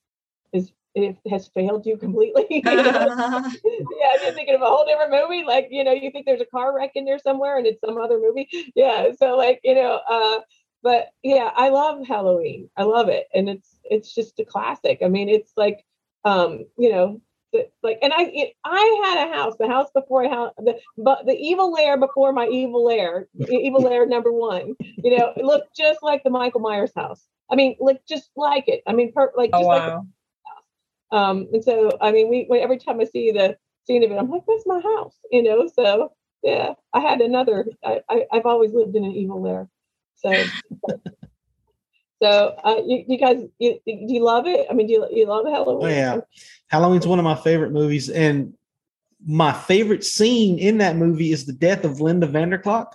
[0.52, 2.46] is it has failed you completely.
[2.50, 5.44] you yeah, you're thinking of a whole different movie.
[5.44, 7.98] Like you know, you think there's a car wreck in there somewhere, and it's some
[7.98, 8.48] other movie.
[8.74, 10.00] Yeah, so like you know.
[10.08, 10.40] uh
[10.82, 12.70] but yeah, I love Halloween.
[12.76, 14.98] I love it, and it's it's just a classic.
[15.04, 15.84] I mean, it's like,
[16.24, 17.20] um, you know,
[17.82, 21.26] like, and I it, I had a house, the house before I had the but
[21.26, 24.74] the evil lair before my evil lair, evil lair number one.
[24.80, 27.26] You know, it looked just like the Michael Myers house.
[27.50, 28.82] I mean, like just like it.
[28.86, 29.82] I mean, per, like Oh just like.
[29.82, 30.06] wow.
[31.12, 33.56] Um, and so I mean, we when, every time I see the
[33.86, 35.16] scene of it, I'm like, that's my house.
[35.30, 37.66] You know, so yeah, I had another.
[37.84, 39.68] I, I I've always lived in an evil lair.
[40.16, 40.44] So,
[42.22, 44.66] so uh, you, you guys, you, do you love it?
[44.70, 45.86] I mean, do you, you love Halloween?
[45.86, 46.20] Oh yeah,
[46.68, 48.54] Halloween's one of my favorite movies, and
[49.26, 52.92] my favorite scene in that movie is the death of Lynda van der Klok.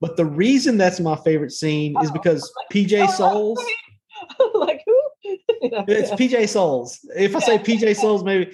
[0.00, 3.62] But the reason that's my favorite scene is because PJ Soles.
[4.54, 5.00] like who?
[5.24, 5.38] You
[5.70, 6.16] know, It's yeah.
[6.16, 7.00] PJ Soles.
[7.16, 8.52] If I say PJ Soles, maybe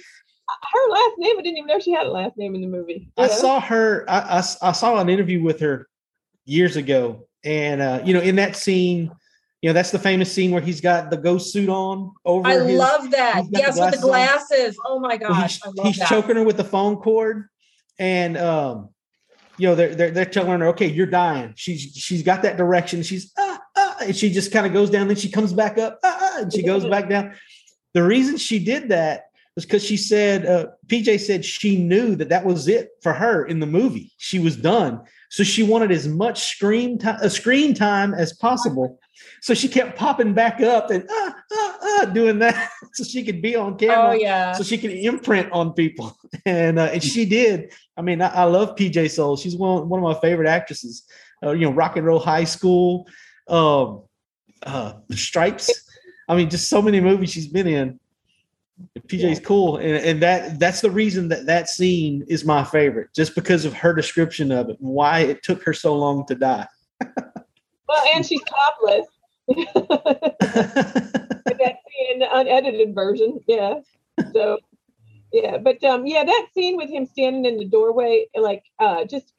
[0.73, 1.37] her last name.
[1.37, 3.09] I didn't even know she had a last name in the movie.
[3.17, 3.33] I know?
[3.33, 4.05] saw her.
[4.07, 5.87] I saw an interview with her
[6.45, 9.11] years ago, and uh, you know, in that scene,
[9.61, 12.47] you know, that's the famous scene where he's got the ghost suit on over.
[12.47, 13.41] I his- love that.
[13.43, 14.03] he's Yes, with the on.
[14.03, 14.77] glasses.
[14.85, 16.07] Oh my Well, gosh, he's, I love he's that.
[16.09, 17.47] choking her with the phone cord,
[17.99, 18.89] and um,
[19.57, 21.53] you know, they're they're, they're telling her, okay, you're dying.
[21.55, 23.03] She's she's got that direction.
[23.03, 25.07] She's ah, ah, and she just kind of goes down.
[25.07, 27.35] Then she comes back up, ah, ah, and she goes back down.
[27.93, 32.29] The reason she did that was because she said uh, PJ said she knew that
[32.29, 34.11] that was it for her in the movie.
[34.17, 38.99] She was done, so she wanted as much screen time, uh, screen time as possible.
[39.41, 43.41] So she kept popping back up and ah, ah, ah, doing that, so she could
[43.41, 44.09] be on camera.
[44.09, 44.53] Oh, yeah.
[44.53, 47.73] so she could imprint on people, and uh, and she did.
[47.97, 49.37] I mean, I, I love PJ Soul.
[49.37, 51.03] She's one one of my favorite actresses.
[51.43, 53.07] Uh, you know, Rock and Roll High School,
[53.47, 54.03] um,
[54.63, 55.71] uh, Stripes.
[56.29, 57.99] I mean, just so many movies she's been in.
[59.07, 63.35] PJ's cool, and, and that that's the reason that that scene is my favorite, just
[63.35, 66.67] because of her description of it and why it took her so long to die.
[67.91, 69.07] Well, and she's topless.
[69.49, 69.65] that
[71.59, 73.79] scene in the unedited version, yeah.
[74.33, 74.59] So,
[75.33, 79.33] yeah, but um, yeah, that scene with him standing in the doorway, like, uh, just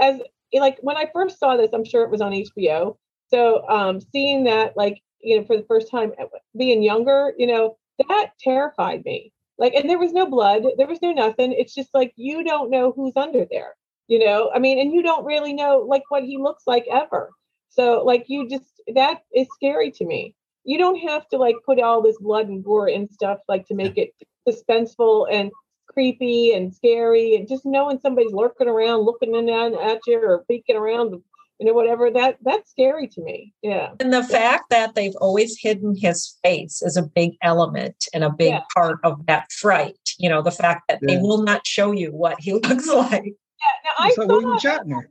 [0.00, 0.20] as
[0.52, 2.96] like when I first saw this, I'm sure it was on HBO.
[3.28, 6.24] So, um, seeing that, like, you know, for the first time, uh,
[6.56, 7.76] being younger, you know,
[8.08, 9.32] that terrified me.
[9.58, 11.52] Like, and there was no blood, there was no nothing.
[11.52, 13.74] It's just like you don't know who's under there,
[14.08, 14.50] you know.
[14.54, 17.30] I mean, and you don't really know like what he looks like ever.
[17.68, 20.34] So like you just that is scary to me.
[20.64, 23.74] You don't have to like put all this blood and gore and stuff like to
[23.74, 24.14] make it
[24.48, 25.50] suspenseful and
[25.88, 30.44] creepy and scary and just knowing somebody's lurking around looking in at, at you or
[30.48, 31.22] peeking around
[31.62, 35.56] you know whatever that that's scary to me yeah And the fact that they've always
[35.60, 38.62] hidden his face is a big element and a big Yeah.
[38.74, 39.96] part of that fright.
[40.18, 43.22] You know, the fact that they will not show you what he looks like.
[43.24, 45.02] yeah now i It's like saw William Shatner.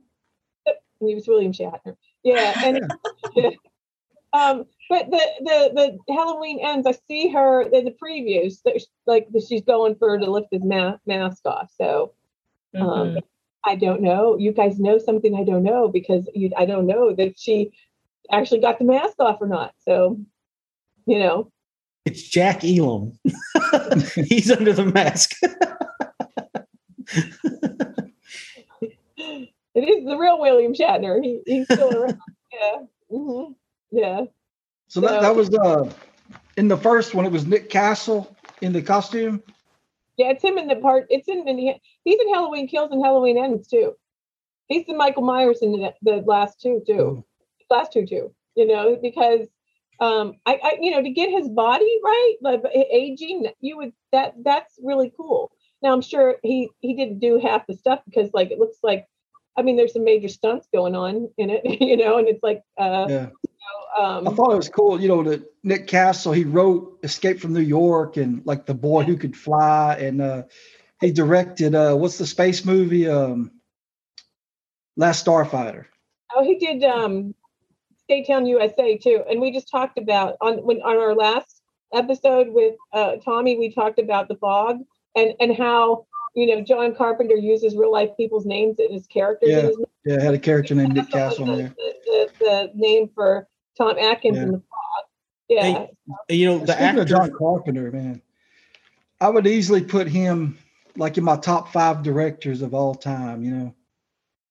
[1.00, 1.96] he was William Shatner.
[2.22, 2.76] Yeah, and
[4.34, 6.86] um, but the the the Halloween ends.
[6.86, 8.60] I see her in the previews.
[8.66, 11.70] That sh- like she's going for her to lift his ma- mask off.
[11.80, 12.12] So
[12.74, 13.22] um, Mhm.
[13.64, 14.36] I don't know.
[14.38, 17.70] You guys know something I don't know because you, I don't know that she
[18.30, 19.74] actually got the mask off or not.
[19.86, 20.18] So
[21.06, 21.50] you know,
[22.04, 23.18] It's Jack Elam.
[24.14, 25.32] He's under the mask.
[28.80, 31.22] it is the real William Shatner.
[31.22, 32.18] He, he's still around.
[32.52, 32.78] yeah.
[33.10, 33.52] hmm
[33.90, 34.24] Yeah.
[34.88, 35.90] So that, So- that was uh
[36.56, 37.24] in the first one.
[37.24, 39.42] It was Nick Castle in the costume.
[40.16, 41.06] Yeah, it's him in the part.
[41.10, 43.94] It's in, in the, he's in Halloween Kills and Halloween Ends too.
[44.68, 47.24] He's the Michael Myers in the, the last two too.
[47.70, 48.34] last two too.
[48.54, 49.48] You know, because
[50.00, 54.34] um, I, I, you know, to get his body right, like aging, you would that
[54.44, 55.52] that's really cool.
[55.82, 59.06] Now I'm sure he he didn't do half the stuff because like it looks like,
[59.56, 62.62] I mean, there's some major stunts going on in it, you know, and it's like,
[62.78, 63.28] uh, Yeah.
[63.98, 67.52] Um, I thought it was cool, you know, that Nick Castle, he wrote Escape from
[67.52, 69.96] New York and like The Boy Who Could Fly.
[70.00, 70.44] And uh,
[71.00, 73.08] he directed, uh, what's the space movie?
[73.08, 73.50] Um,
[74.96, 75.86] Last Starfighter.
[76.34, 77.34] Oh, he did um
[78.08, 79.22] Skatetown USA too.
[79.28, 81.62] And we just talked about on when on our last
[81.94, 84.80] episode with uh Tommy, we talked about the fog
[85.16, 89.50] and and how you know John Carpenter uses real life people's names in his characters
[89.50, 89.60] Yeah.
[89.62, 91.74] his Yeah, had a character named Nick Castle in there.
[91.76, 95.04] the, the, the name for Tom Atkins in the fog.
[95.48, 95.86] Yeah.
[96.28, 97.04] You know, the Speaking of actor.
[97.04, 98.22] John Carpenter, man,
[99.20, 100.58] I would easily put him
[100.96, 103.42] like in my top five directors of all time.
[103.42, 103.74] You know,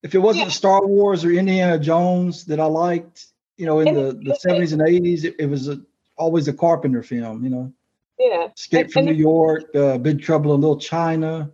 [0.04, 4.14] if it wasn't Star Wars or Indiana Jones that I liked, you know, in the
[4.14, 5.82] the seventies and eighties, it, it was a,
[6.18, 7.44] always a Carpenter film.
[7.44, 7.74] You know,
[8.20, 8.48] Yeah.
[8.56, 11.52] Escape And- from and New York, uh, Big Trouble in Little China,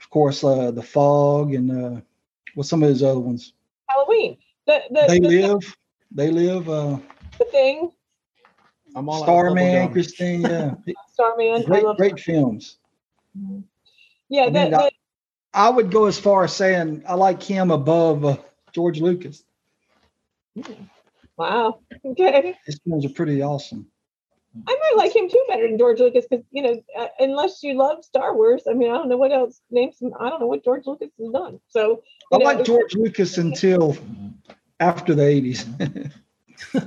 [0.00, 2.00] of course, uh, The Fog, and uh,
[2.54, 3.52] what's some of his other ones?
[3.88, 4.38] Halloween.
[4.66, 5.76] The the, They the, live,
[6.10, 6.68] they live.
[6.68, 6.98] Uh,
[7.38, 7.90] the thing,
[8.94, 9.92] I'm all Starman.
[9.92, 10.74] Christine, yeah,
[11.12, 11.62] Starman.
[11.62, 12.78] I great, love great films.
[14.28, 14.90] Yeah, I the, mean, the, I,
[15.52, 18.36] I would go as far as saying I like him above uh,
[18.72, 19.44] George Lucas.
[21.36, 21.80] wow.
[22.04, 22.56] Okay.
[22.64, 23.86] His films are pretty awesome.
[24.66, 27.74] I might like him too better than George Lucas because you know, uh, unless you
[27.74, 29.98] love Star Wars, I mean, I don't know what else names.
[29.98, 31.60] some- I don't know what George Lucas has done.
[31.68, 32.02] So
[32.32, 33.96] I know, like George Lucas until
[34.80, 35.64] after the eighties.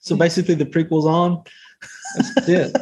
[0.00, 1.42] So basically, the prequel's on.
[2.16, 2.72] That's it.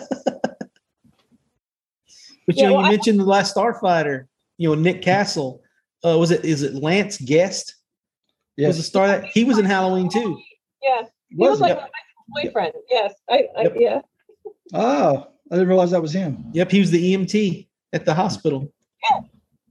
[2.46, 4.26] But you know, well, you I- mentioned the last Starfighter.
[4.58, 5.60] You know, Nick Castle.
[6.04, 6.44] Uh, was it?
[6.44, 7.74] Is it Lance Guest?
[8.56, 8.68] Yes.
[8.68, 10.40] Was the star that he was in Halloween too?
[10.82, 11.90] Yeah, he Was looks like it?
[12.34, 12.72] my boyfriend.
[12.90, 13.72] Yes, I, I Yep.
[13.76, 14.00] yeah,
[14.72, 16.44] Oh, I didn't realize that was him.
[16.52, 18.72] Yep, he was the EMT at the hospital.
[19.10, 19.20] Yeah,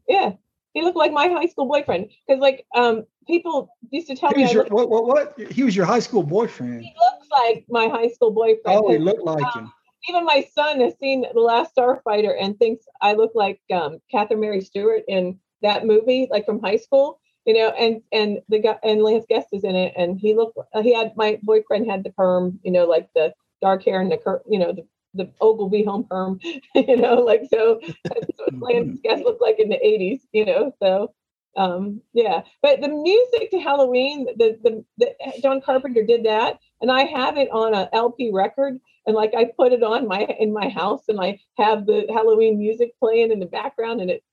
[0.09, 0.31] yeah.
[0.75, 4.37] He looked like my high school boyfriend because like um people used to tell He
[4.37, 5.39] me was your, what, what, what?
[5.51, 6.81] He was your high school boyfriend.
[6.83, 8.81] he looks like my high school boyfriend.
[8.83, 9.73] Oh, he looked like um, him.
[10.09, 14.39] even my son has seen the last starfighter and thinks i look like um catherine
[14.39, 18.77] mary stewart in that movie like from high school you know and and the guy
[18.83, 22.11] and lance guest is in it and he looked he had my boyfriend had the
[22.11, 24.85] perm you know like the dark hair and the cur- you know the
[25.15, 26.39] the Ogilvie home perm,
[26.75, 30.73] you know, like so that's what Lance Guest looked like in the 80s, you know.
[30.81, 31.13] So
[31.57, 32.41] um yeah.
[32.61, 37.37] But the music to Halloween, the the, the John Carpenter did that, and I have
[37.37, 41.03] it on a LP record and like I put it on my in my house
[41.07, 44.23] and I have the Halloween music playing in the background and it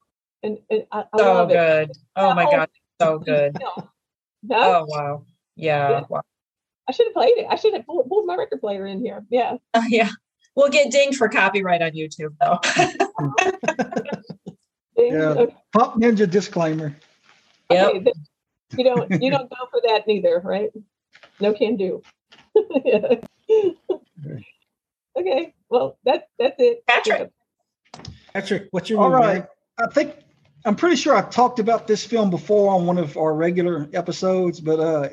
[0.42, 1.58] and, and I, I So love it.
[1.58, 1.92] good.
[2.16, 2.70] Oh my Oh, God.
[3.00, 3.58] So good.
[3.60, 3.90] No.
[4.50, 5.24] Oh wow.
[5.56, 5.90] Yeah.
[5.90, 6.04] Yeah.
[6.08, 6.22] Wow.
[6.88, 7.46] I should have played it.
[7.48, 9.24] I should have pulled, pulled my record player in here.
[9.30, 9.56] Yeah.
[9.74, 10.10] Oh, yeah.
[10.54, 12.58] We'll get dinged for copyright on YouTube though.
[14.96, 15.28] Yeah.
[15.30, 15.54] Okay.
[15.72, 16.94] Pop Ninja disclaimer.
[17.70, 18.04] Okay,
[18.76, 20.70] You don't you don't go for that neither, right?
[21.40, 22.02] No can do.
[22.84, 23.14] Yeah.
[25.18, 25.54] okay.
[25.68, 26.86] Well that's that's it.
[26.86, 27.30] Patrick.
[28.32, 29.38] Patrick, what's your All movie, right.
[29.38, 29.48] man?
[29.78, 30.14] I think
[30.64, 34.60] I'm pretty sure I talked about this film before on one of our regular episodes,
[34.60, 35.08] but uh,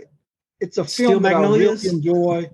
[0.59, 1.83] it's a Steel film that I Magnolias?
[1.83, 2.49] really enjoy.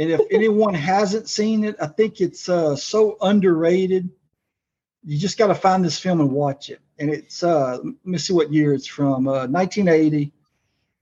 [0.00, 4.08] And if anyone hasn't seen it, I think it's uh, so underrated.
[5.04, 6.80] You just got to find this film and watch it.
[6.98, 9.28] And it's uh, let me see what year it's from.
[9.28, 10.32] Uh, 1980,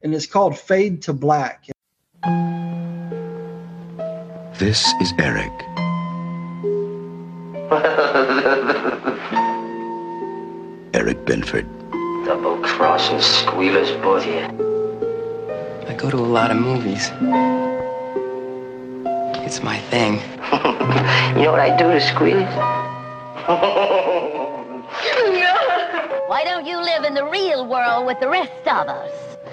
[0.03, 1.69] and it's called Fade to Black.
[4.59, 5.53] This is Eric.
[10.93, 11.69] Eric Binford.
[12.25, 14.41] Double crossing squealers, both of you.
[15.87, 17.13] I go to a lot of movies.
[19.49, 20.21] It's my thing.
[21.39, 22.55] You know what I do to squealers?
[26.29, 29.11] Why don't you live in the real world with the rest of us?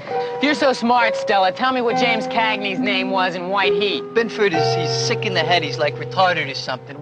[0.10, 4.04] If you're so smart, Stella, tell me what James Cagney's name was in White Heat.
[4.14, 5.64] Binford is he's sick in the head.
[5.64, 7.02] He's like retarded or something.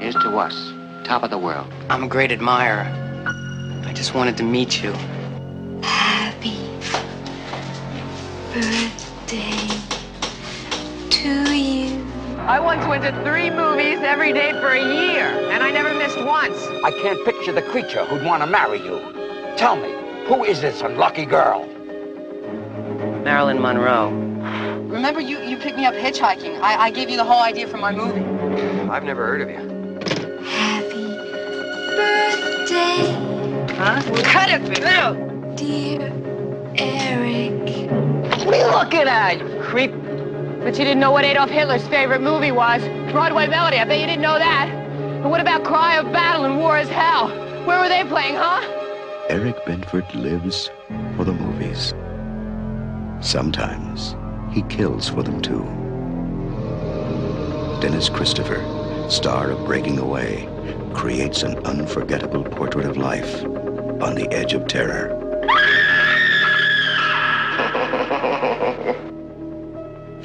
[0.00, 0.54] Here's to us,
[1.04, 1.66] top of the world.
[1.88, 2.86] I'm a great admirer.
[3.84, 4.92] I just wanted to meet you.
[5.82, 6.56] Happy
[8.52, 9.75] birthday
[11.26, 12.06] to you.
[12.38, 16.18] I once went to three movies every day for a year, and I never missed
[16.24, 16.56] once.
[16.84, 19.00] I can't picture the creature who'd want to marry you.
[19.56, 19.90] Tell me,
[20.26, 21.66] who is this unlucky girl?
[23.24, 24.10] Marilyn Monroe.
[24.88, 26.60] Remember, you, you picked me up hitchhiking.
[26.60, 28.20] I, I gave you the whole idea for my movie.
[28.88, 29.56] I've never heard of you.
[30.46, 31.08] Happy
[31.96, 34.00] birthday, Huh?
[34.22, 35.14] Cut it, Bill.
[35.56, 36.12] dear
[36.76, 37.90] Eric.
[38.46, 39.92] What are you looking at, you creep?
[40.66, 42.82] But you didn't know what Adolf Hitler's favorite movie was.
[43.12, 43.78] Broadway Melody.
[43.78, 44.68] I bet you didn't know that.
[45.22, 47.28] But what about Cry of Battle and War is Hell?
[47.68, 48.62] Where were they playing, huh?
[49.28, 50.72] Eric Binford lives
[51.16, 51.94] for the movies.
[53.24, 54.16] Sometimes
[54.50, 55.62] he kills for them too.
[57.80, 58.60] Dennis Christopher,
[59.08, 60.48] star of Breaking Away,
[60.94, 65.12] creates an unforgettable portrait of life on the edge of terror.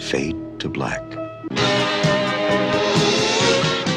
[0.02, 1.02] Fade to Black.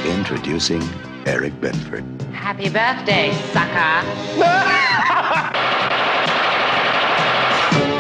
[0.07, 0.83] Introducing
[1.27, 2.05] Eric Binford.
[2.33, 4.05] Happy birthday, sucker.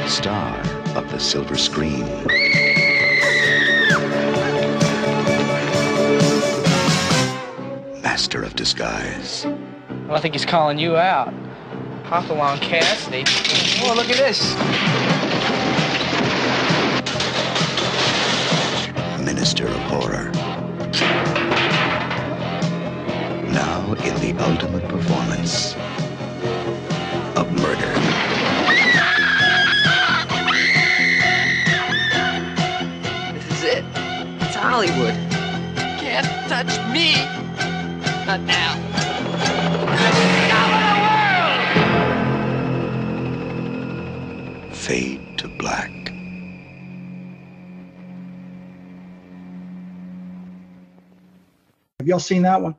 [0.08, 0.60] star
[0.94, 2.04] of the silver screen.
[8.02, 9.46] Master of disguise.
[10.06, 11.32] Well, I think he's calling you out.
[12.04, 13.24] Hopalong Cassidy.
[13.82, 14.54] Oh, look at this.
[19.44, 20.30] Minister of horror.
[23.52, 25.74] Now in the ultimate performance
[27.36, 27.92] of murder.
[33.34, 33.84] This is it.
[34.40, 35.14] It's Hollywood.
[36.00, 37.12] Can't touch me.
[38.24, 38.83] Not now.
[52.04, 52.76] Have y'all seen that one?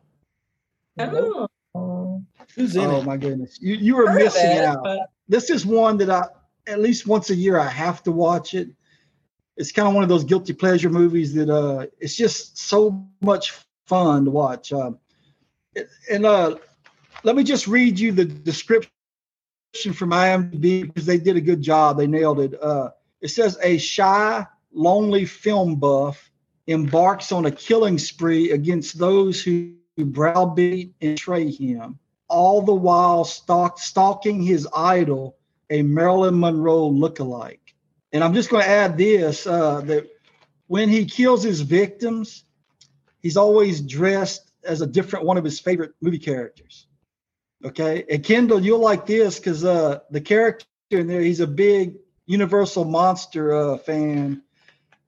[0.99, 2.21] Oh.
[2.55, 3.05] Who's in oh it?
[3.05, 4.83] my goodness, you you were Heard missing it, out.
[4.83, 6.27] but- This is one that I
[6.67, 8.69] at least once a year I have to watch it.
[9.57, 13.53] It's kind of one of those guilty pleasure movies that uh, it's just so much
[13.87, 14.71] fun to watch.
[14.71, 14.99] Um,
[15.73, 16.57] it- and uh,
[17.23, 18.91] let me just read you the description
[19.95, 21.97] from IMDb because they did a good job.
[21.97, 22.61] They nailed it.
[22.61, 26.24] Uh, it says a shy, lonely film buff
[26.67, 33.23] embarks on a killing spree against those who browbeat and betray him, all the while
[33.23, 35.37] stalk, stalking his idol,
[35.69, 37.59] a Marilyn Monroe lookalike.
[38.11, 40.07] And I'm just going to add this uh, that
[40.67, 42.43] when he kills his victims,
[43.21, 46.87] he's always dressed as a different one of his favorite movie characters.
[47.63, 48.05] Okay.
[48.09, 51.95] And Kendall, you'll like this because uh, the character in there, he's a big
[52.25, 54.41] Universal Monster uh, fan.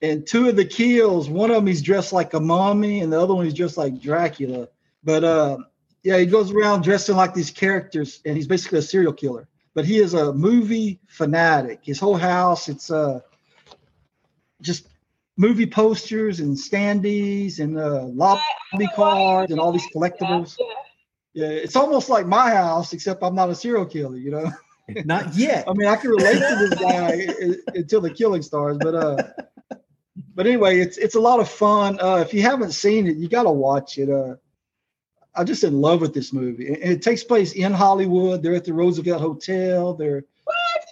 [0.02, 3.20] And two of the kills, one of them he's dressed like a mommy, and the
[3.20, 4.68] other one he's dressed like Dracula.
[5.04, 5.58] But uh,
[6.04, 9.48] yeah, he goes around dressing like these characters, and he's basically a serial killer.
[9.74, 11.80] But he is a movie fanatic.
[11.84, 13.22] His whole house, it's uh,
[14.62, 14.88] just
[15.38, 20.56] movie posters and standees and uh, lobby cards and all these collectibles.
[21.34, 24.52] Yeah, it's almost like my house, except I'm not a serial killer, you know.
[25.06, 25.66] Not yet.
[25.70, 29.24] I mean, I can relate to this guy until the killing starts, but uh,
[30.38, 32.00] but anyway, it's it's a lot of fun.
[32.00, 34.08] Uh, if you haven't seen it, you got to watch it.
[34.08, 34.36] Uh,
[35.34, 38.44] I'm just in love with this movie, and it takes place in Hollywood.
[38.44, 39.96] They're at the Roosevelt Hotel.
[39.96, 40.86] They're what?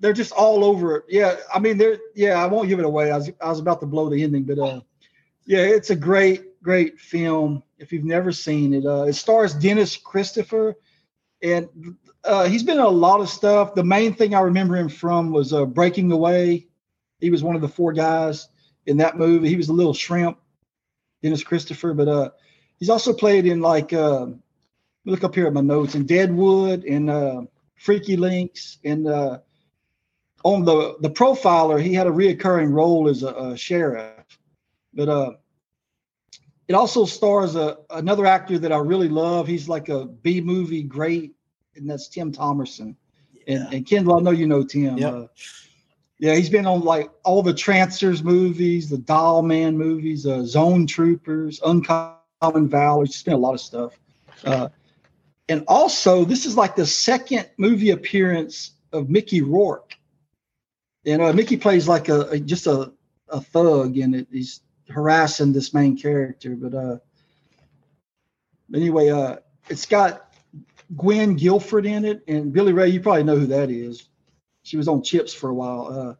[0.00, 0.96] they're just all over.
[0.96, 1.04] it.
[1.08, 2.42] Yeah, I mean, they're yeah.
[2.42, 3.12] I won't give it away.
[3.12, 4.80] I was I was about to blow the ending, but uh,
[5.46, 7.62] yeah, it's a great great film.
[7.78, 10.74] If you've never seen it, uh, it stars Dennis Christopher,
[11.40, 11.68] and
[12.24, 13.76] uh, he's been in a lot of stuff.
[13.76, 16.66] The main thing I remember him from was uh, Breaking Away.
[17.20, 18.48] He was one of the four guys
[18.86, 19.48] in that movie.
[19.48, 20.38] He was a little shrimp,
[21.22, 21.94] Dennis Christopher.
[21.94, 22.30] But uh,
[22.78, 24.26] he's also played in like uh,
[25.04, 27.42] look up here at my notes in Deadwood and uh,
[27.80, 29.38] FreakyLinks and uh,
[30.44, 34.38] on the the profiler he had a reoccurring role as a, a sheriff.
[34.94, 35.32] But uh,
[36.68, 39.46] it also stars a, another actor that I really love.
[39.46, 41.34] He's like a B movie great,
[41.76, 42.96] and that's Tim Thomerson.
[43.48, 44.98] And, and Kendall, I know you know Tim.
[44.98, 45.12] Yep.
[45.12, 45.26] Uh,
[46.22, 51.60] yeah, he's been on like all the Trancers movies, the Dollman movies, uh, Zone Troopers,
[51.66, 53.06] Uncommon Valor.
[53.06, 53.98] He's been a lot of stuff.
[54.44, 54.68] Uh,
[55.48, 59.96] and also, this is like the second movie appearance of Mickey Rourke.
[61.04, 62.92] And uh, Mickey plays like a, a just a,
[63.28, 66.54] a thug, and it, he's harassing this main character.
[66.54, 66.98] But uh,
[68.72, 70.32] anyway, uh, it's got
[70.96, 72.90] Gwynne Gilford in it, and Billy Ray.
[72.90, 74.08] You probably know who that is.
[74.62, 75.86] She was on Chips for a while.
[75.88, 76.14] Uh,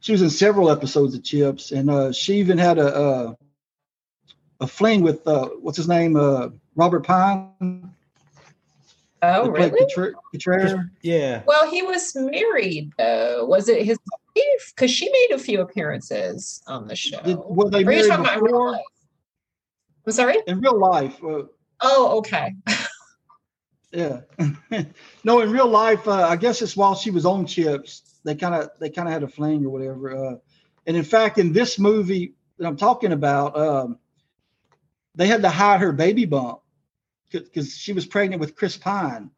[0.00, 3.36] she was in several episodes of Chips, and uh, she even had a a,
[4.60, 7.90] a fling with uh, what's his name, uh, Robert Pine.
[9.22, 9.70] Oh, really?
[9.70, 10.74] Contr- Contreras.
[11.02, 11.42] Yeah.
[11.46, 13.46] Well, he was married though.
[13.46, 13.98] Was it his
[14.36, 14.72] wife?
[14.74, 17.18] Because she made a few appearances on the show.
[17.24, 18.72] Did, were they Or are you married talking about real before?
[18.72, 18.82] life?
[20.06, 20.36] I'm sorry.
[20.46, 21.44] In real life, uh,
[21.80, 22.54] Oh, okay.
[23.96, 24.82] Yeah.
[25.24, 28.02] no, in real life, uh, I guess it's while she was on Chips.
[28.24, 30.14] they kind of they kind of had a fling or whatever.
[30.14, 30.36] Uh,
[30.86, 33.98] and in fact, in this movie that I'm talking about, um,
[35.14, 36.60] they had to hide her baby bump
[37.32, 39.30] because she was pregnant with Chris Pine.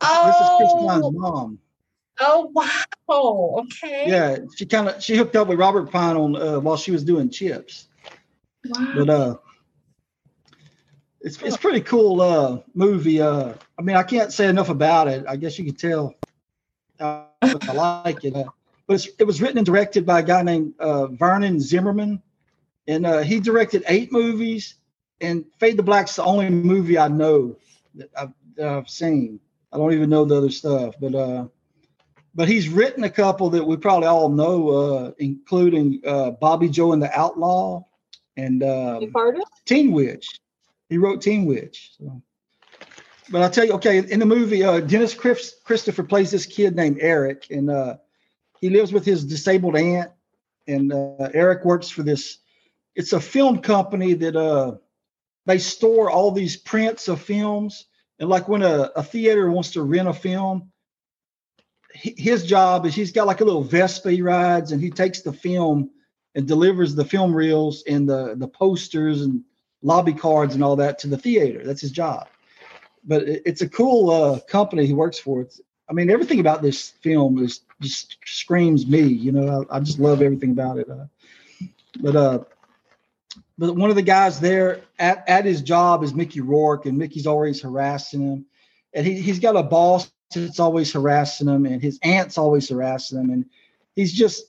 [0.00, 1.58] Oh, This is Chris Pine's Oh, mom.
[2.20, 3.64] oh wow.
[3.64, 4.04] Okay.
[4.08, 7.02] Yeah, she kind of she hooked up with Robert Pine on uh, while she was
[7.02, 7.86] doing Chips.
[8.66, 8.92] Wow.
[8.96, 9.36] But uh,
[11.20, 13.20] it's it's pretty cool uh movie.
[13.20, 15.24] Uh, I mean, I can't say enough about it.
[15.28, 16.14] I guess you can tell
[17.00, 18.34] uh, I like it.
[18.34, 18.44] Uh,
[18.86, 22.22] but it's, it was written and directed by a guy named uh, Vernon Zimmerman,
[22.86, 24.74] and uh, he directed eight movies.
[25.20, 27.56] And Fade to Black's the only movie I know
[27.96, 29.40] that I've, that I've seen.
[29.72, 31.46] I don't even know the other stuff, but uh,
[32.34, 36.92] but he's written a couple that we probably all know, uh, including uh, Bobbie Jo
[36.92, 37.82] and the Outlaw
[38.36, 39.00] and uh,
[39.66, 40.40] Teen Witch.
[40.88, 41.92] He wrote Teen Witch.
[41.98, 42.22] So.
[43.30, 46.74] But I'll tell you, okay, in the movie, uh, Dennis Chris, Christopher plays this kid
[46.74, 47.96] named Eric, and uh,
[48.60, 50.10] he lives with his disabled aunt.
[50.66, 52.38] And uh, Eric works for this.
[52.94, 54.76] It's a film company that uh,
[55.46, 57.86] they store all these prints of films.
[58.18, 60.72] And like when a, a theater wants to rent a film,
[61.92, 65.32] his job is he's got like a little Vespa he rides, and he takes the
[65.32, 65.90] film
[66.34, 69.42] and delivers the film reels and the the posters and
[69.82, 71.64] lobby cards and all that to the theater.
[71.64, 72.28] That's his job.
[73.04, 75.42] But it- it's a cool uh, company he works for.
[75.42, 79.02] It's, I mean, everything about this film is just screams me.
[79.02, 80.88] You know, I, I just love everything about it.
[80.90, 81.06] Uh,
[82.00, 82.38] but uh,
[83.58, 87.26] but one of the guys there at, at his job is Mickey Rourke, and Mickey's
[87.26, 88.46] always harassing him.
[88.94, 93.18] And he, he's got a boss that's always harassing him, and his aunt's always harassing
[93.18, 93.30] him.
[93.30, 93.46] And
[93.96, 94.44] he's just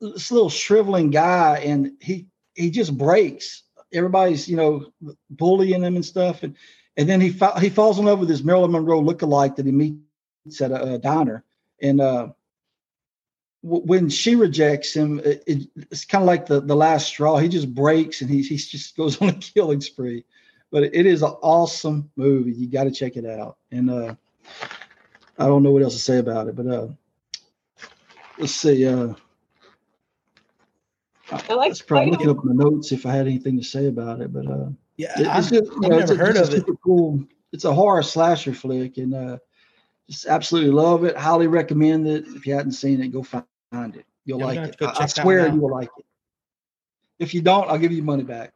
[0.00, 3.62] this little shriveling guy, and he he just breaks.
[3.92, 4.86] Everybody's, you know,
[5.30, 6.42] bullying him and stuff.
[6.42, 6.56] And
[6.96, 9.72] and then he fa- he falls in love with this Marilyn Monroe lookalike that he
[9.72, 11.44] meets at a, a diner.
[11.80, 12.28] And uh,
[13.62, 17.38] w- when she rejects him, it, it, it's kind of like the, the last straw.
[17.38, 20.24] He just breaks and he, he just goes on a killing spree.
[20.70, 22.52] But it is an awesome movie.
[22.52, 23.56] You got to check it out.
[23.72, 24.14] And uh,
[25.38, 26.88] I don't know what else to say about it, but uh,
[28.38, 28.86] let's see.
[28.86, 29.14] Uh,
[31.32, 31.70] I like.
[31.70, 34.46] It's probably looking up my notes if I had anything to say about it, but
[34.46, 36.42] uh, Yeah, it- I've- it's just, you I've know, never it's a- heard it's a
[36.44, 36.56] of it.
[36.66, 37.24] super Cool.
[37.52, 39.38] It's a horror slasher flick, and uh,
[40.08, 41.16] just absolutely love it.
[41.16, 42.24] Highly recommend it.
[42.28, 44.04] If you hadn't seen it, go find it.
[44.24, 44.76] You'll Yeah, like it.
[44.80, 46.04] I, I swear you will like it.
[47.18, 48.52] If you don't, I'll give you money back.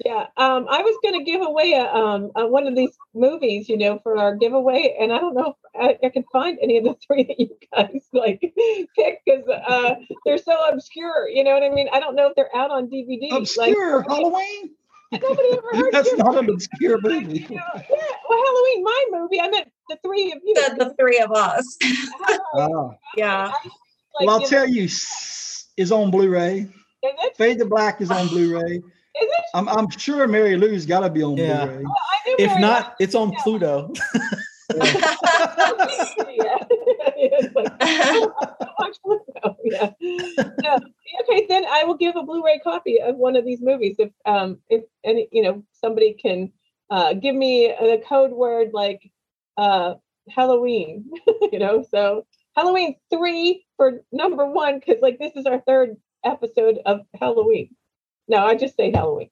[0.05, 3.69] Yeah, um, I was going to give away a, um, a, one of these movies,
[3.69, 6.77] you know, for our giveaway, and I don't know if I, I can find any
[6.77, 8.41] of the three that you guys like
[8.95, 9.95] pick because uh,
[10.25, 11.29] they're so obscure.
[11.29, 11.87] You know what I mean?
[11.93, 13.37] I don't know if they're out on DVD.
[13.37, 14.71] Obscure like, Halloween.
[15.13, 17.45] Nobody ever heard That's of not an obscure movie.
[17.49, 17.61] Yeah,
[18.29, 19.39] well, Halloween, my movie.
[19.39, 20.53] I meant the three of you.
[20.55, 21.77] The, the three of us.
[22.55, 22.89] Ah.
[23.15, 23.45] Yeah.
[23.45, 26.59] Like, well, I'll you tell know, you, is on Blu-ray.
[26.59, 26.69] Is
[27.01, 27.37] it?
[27.37, 28.81] Fade to Black is on Blu-ray.
[29.21, 29.45] Is it?
[29.53, 31.65] I'm, I'm sure Mary Lou's got to be on Yeah.
[31.65, 31.83] Blu-ray.
[32.39, 33.91] If not, it's on Pluto.
[34.73, 36.57] yeah.
[37.15, 37.71] It's like,
[38.79, 39.55] watch Pluto.
[39.63, 39.91] yeah.
[40.01, 40.79] No.
[41.21, 44.57] Okay, then I will give a Blu-ray copy of one of these movies if um
[44.69, 46.51] if any you know somebody can
[46.89, 49.11] uh give me a code word like
[49.57, 49.95] uh
[50.29, 51.09] Halloween,
[51.51, 51.85] you know.
[51.91, 57.75] So Halloween three for number one because like this is our third episode of Halloween.
[58.27, 59.29] No, I just say Halloween.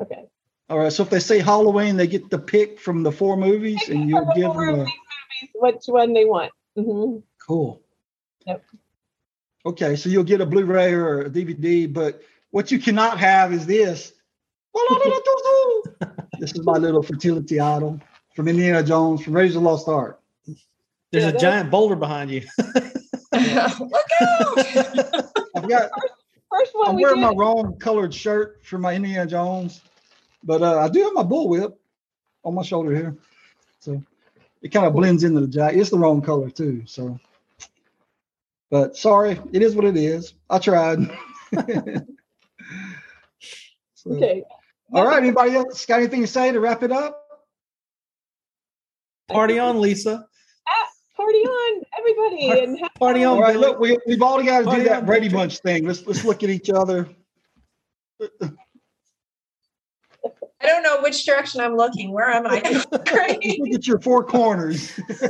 [0.00, 0.24] Okay.
[0.70, 0.92] All right.
[0.92, 4.32] So if they say Halloween, they get the pick from the four movies, and you'll
[4.34, 4.92] give them a Movies,
[5.54, 6.52] which one they want.
[6.76, 7.82] hmm cool.
[8.46, 8.62] Yep.
[9.66, 13.66] Okay, so you'll get a Blu-ray or a DVD, but what you cannot have is
[13.66, 14.12] this.
[16.38, 18.00] this is my little fertility idol
[18.36, 20.20] from Indiana Jones from Raiders of the Lost Ark.
[21.10, 22.42] There's Yeah, a giant boulder behind you.
[22.58, 24.58] Look out!
[25.56, 25.90] I've got
[26.50, 27.22] First one I'm we wearing did.
[27.22, 29.82] my wrong colored shirt for my Indiana Jones,
[30.42, 31.74] but uh, I do have my bullwhip
[32.44, 33.16] on my shoulder here,
[33.80, 34.02] so
[34.62, 35.78] it kind of blends into the jacket.
[35.78, 37.18] It's the wrong color too, so.
[38.70, 40.34] But sorry, it is what it is.
[40.50, 40.98] I tried.
[43.94, 44.44] So, Okay.
[44.92, 45.20] All right.
[45.20, 47.20] Anybody else got anything to say to wrap it up?
[49.28, 50.28] Party on, Lisa.
[51.28, 53.52] Party on, everybody, and have Party All on, right.
[53.52, 53.66] Billy.
[53.66, 55.40] Look, we, we've all got to Party do that Brady Patrick.
[55.40, 55.86] Bunch thing.
[55.86, 57.06] Let's let's look at each other.
[58.22, 58.28] I
[60.62, 62.12] don't know which direction I'm looking.
[62.12, 62.60] Where am I?
[63.06, 63.60] Great.
[63.60, 64.98] Look at your four corners.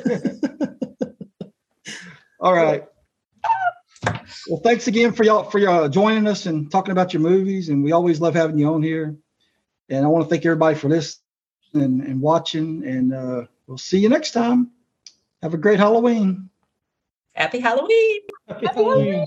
[2.40, 2.84] All right.
[4.48, 7.70] Well, thanks again for y'all for y'all joining us and talking about your movies.
[7.70, 9.16] And we always love having you on here.
[9.88, 11.24] And I want to thank everybody for listening
[11.74, 12.86] and, and watching.
[12.86, 14.70] And uh, we'll see you next time.
[15.42, 16.50] Have a great Halloween.
[17.34, 18.20] Happy Halloween.
[18.48, 19.26] Happy Halloween.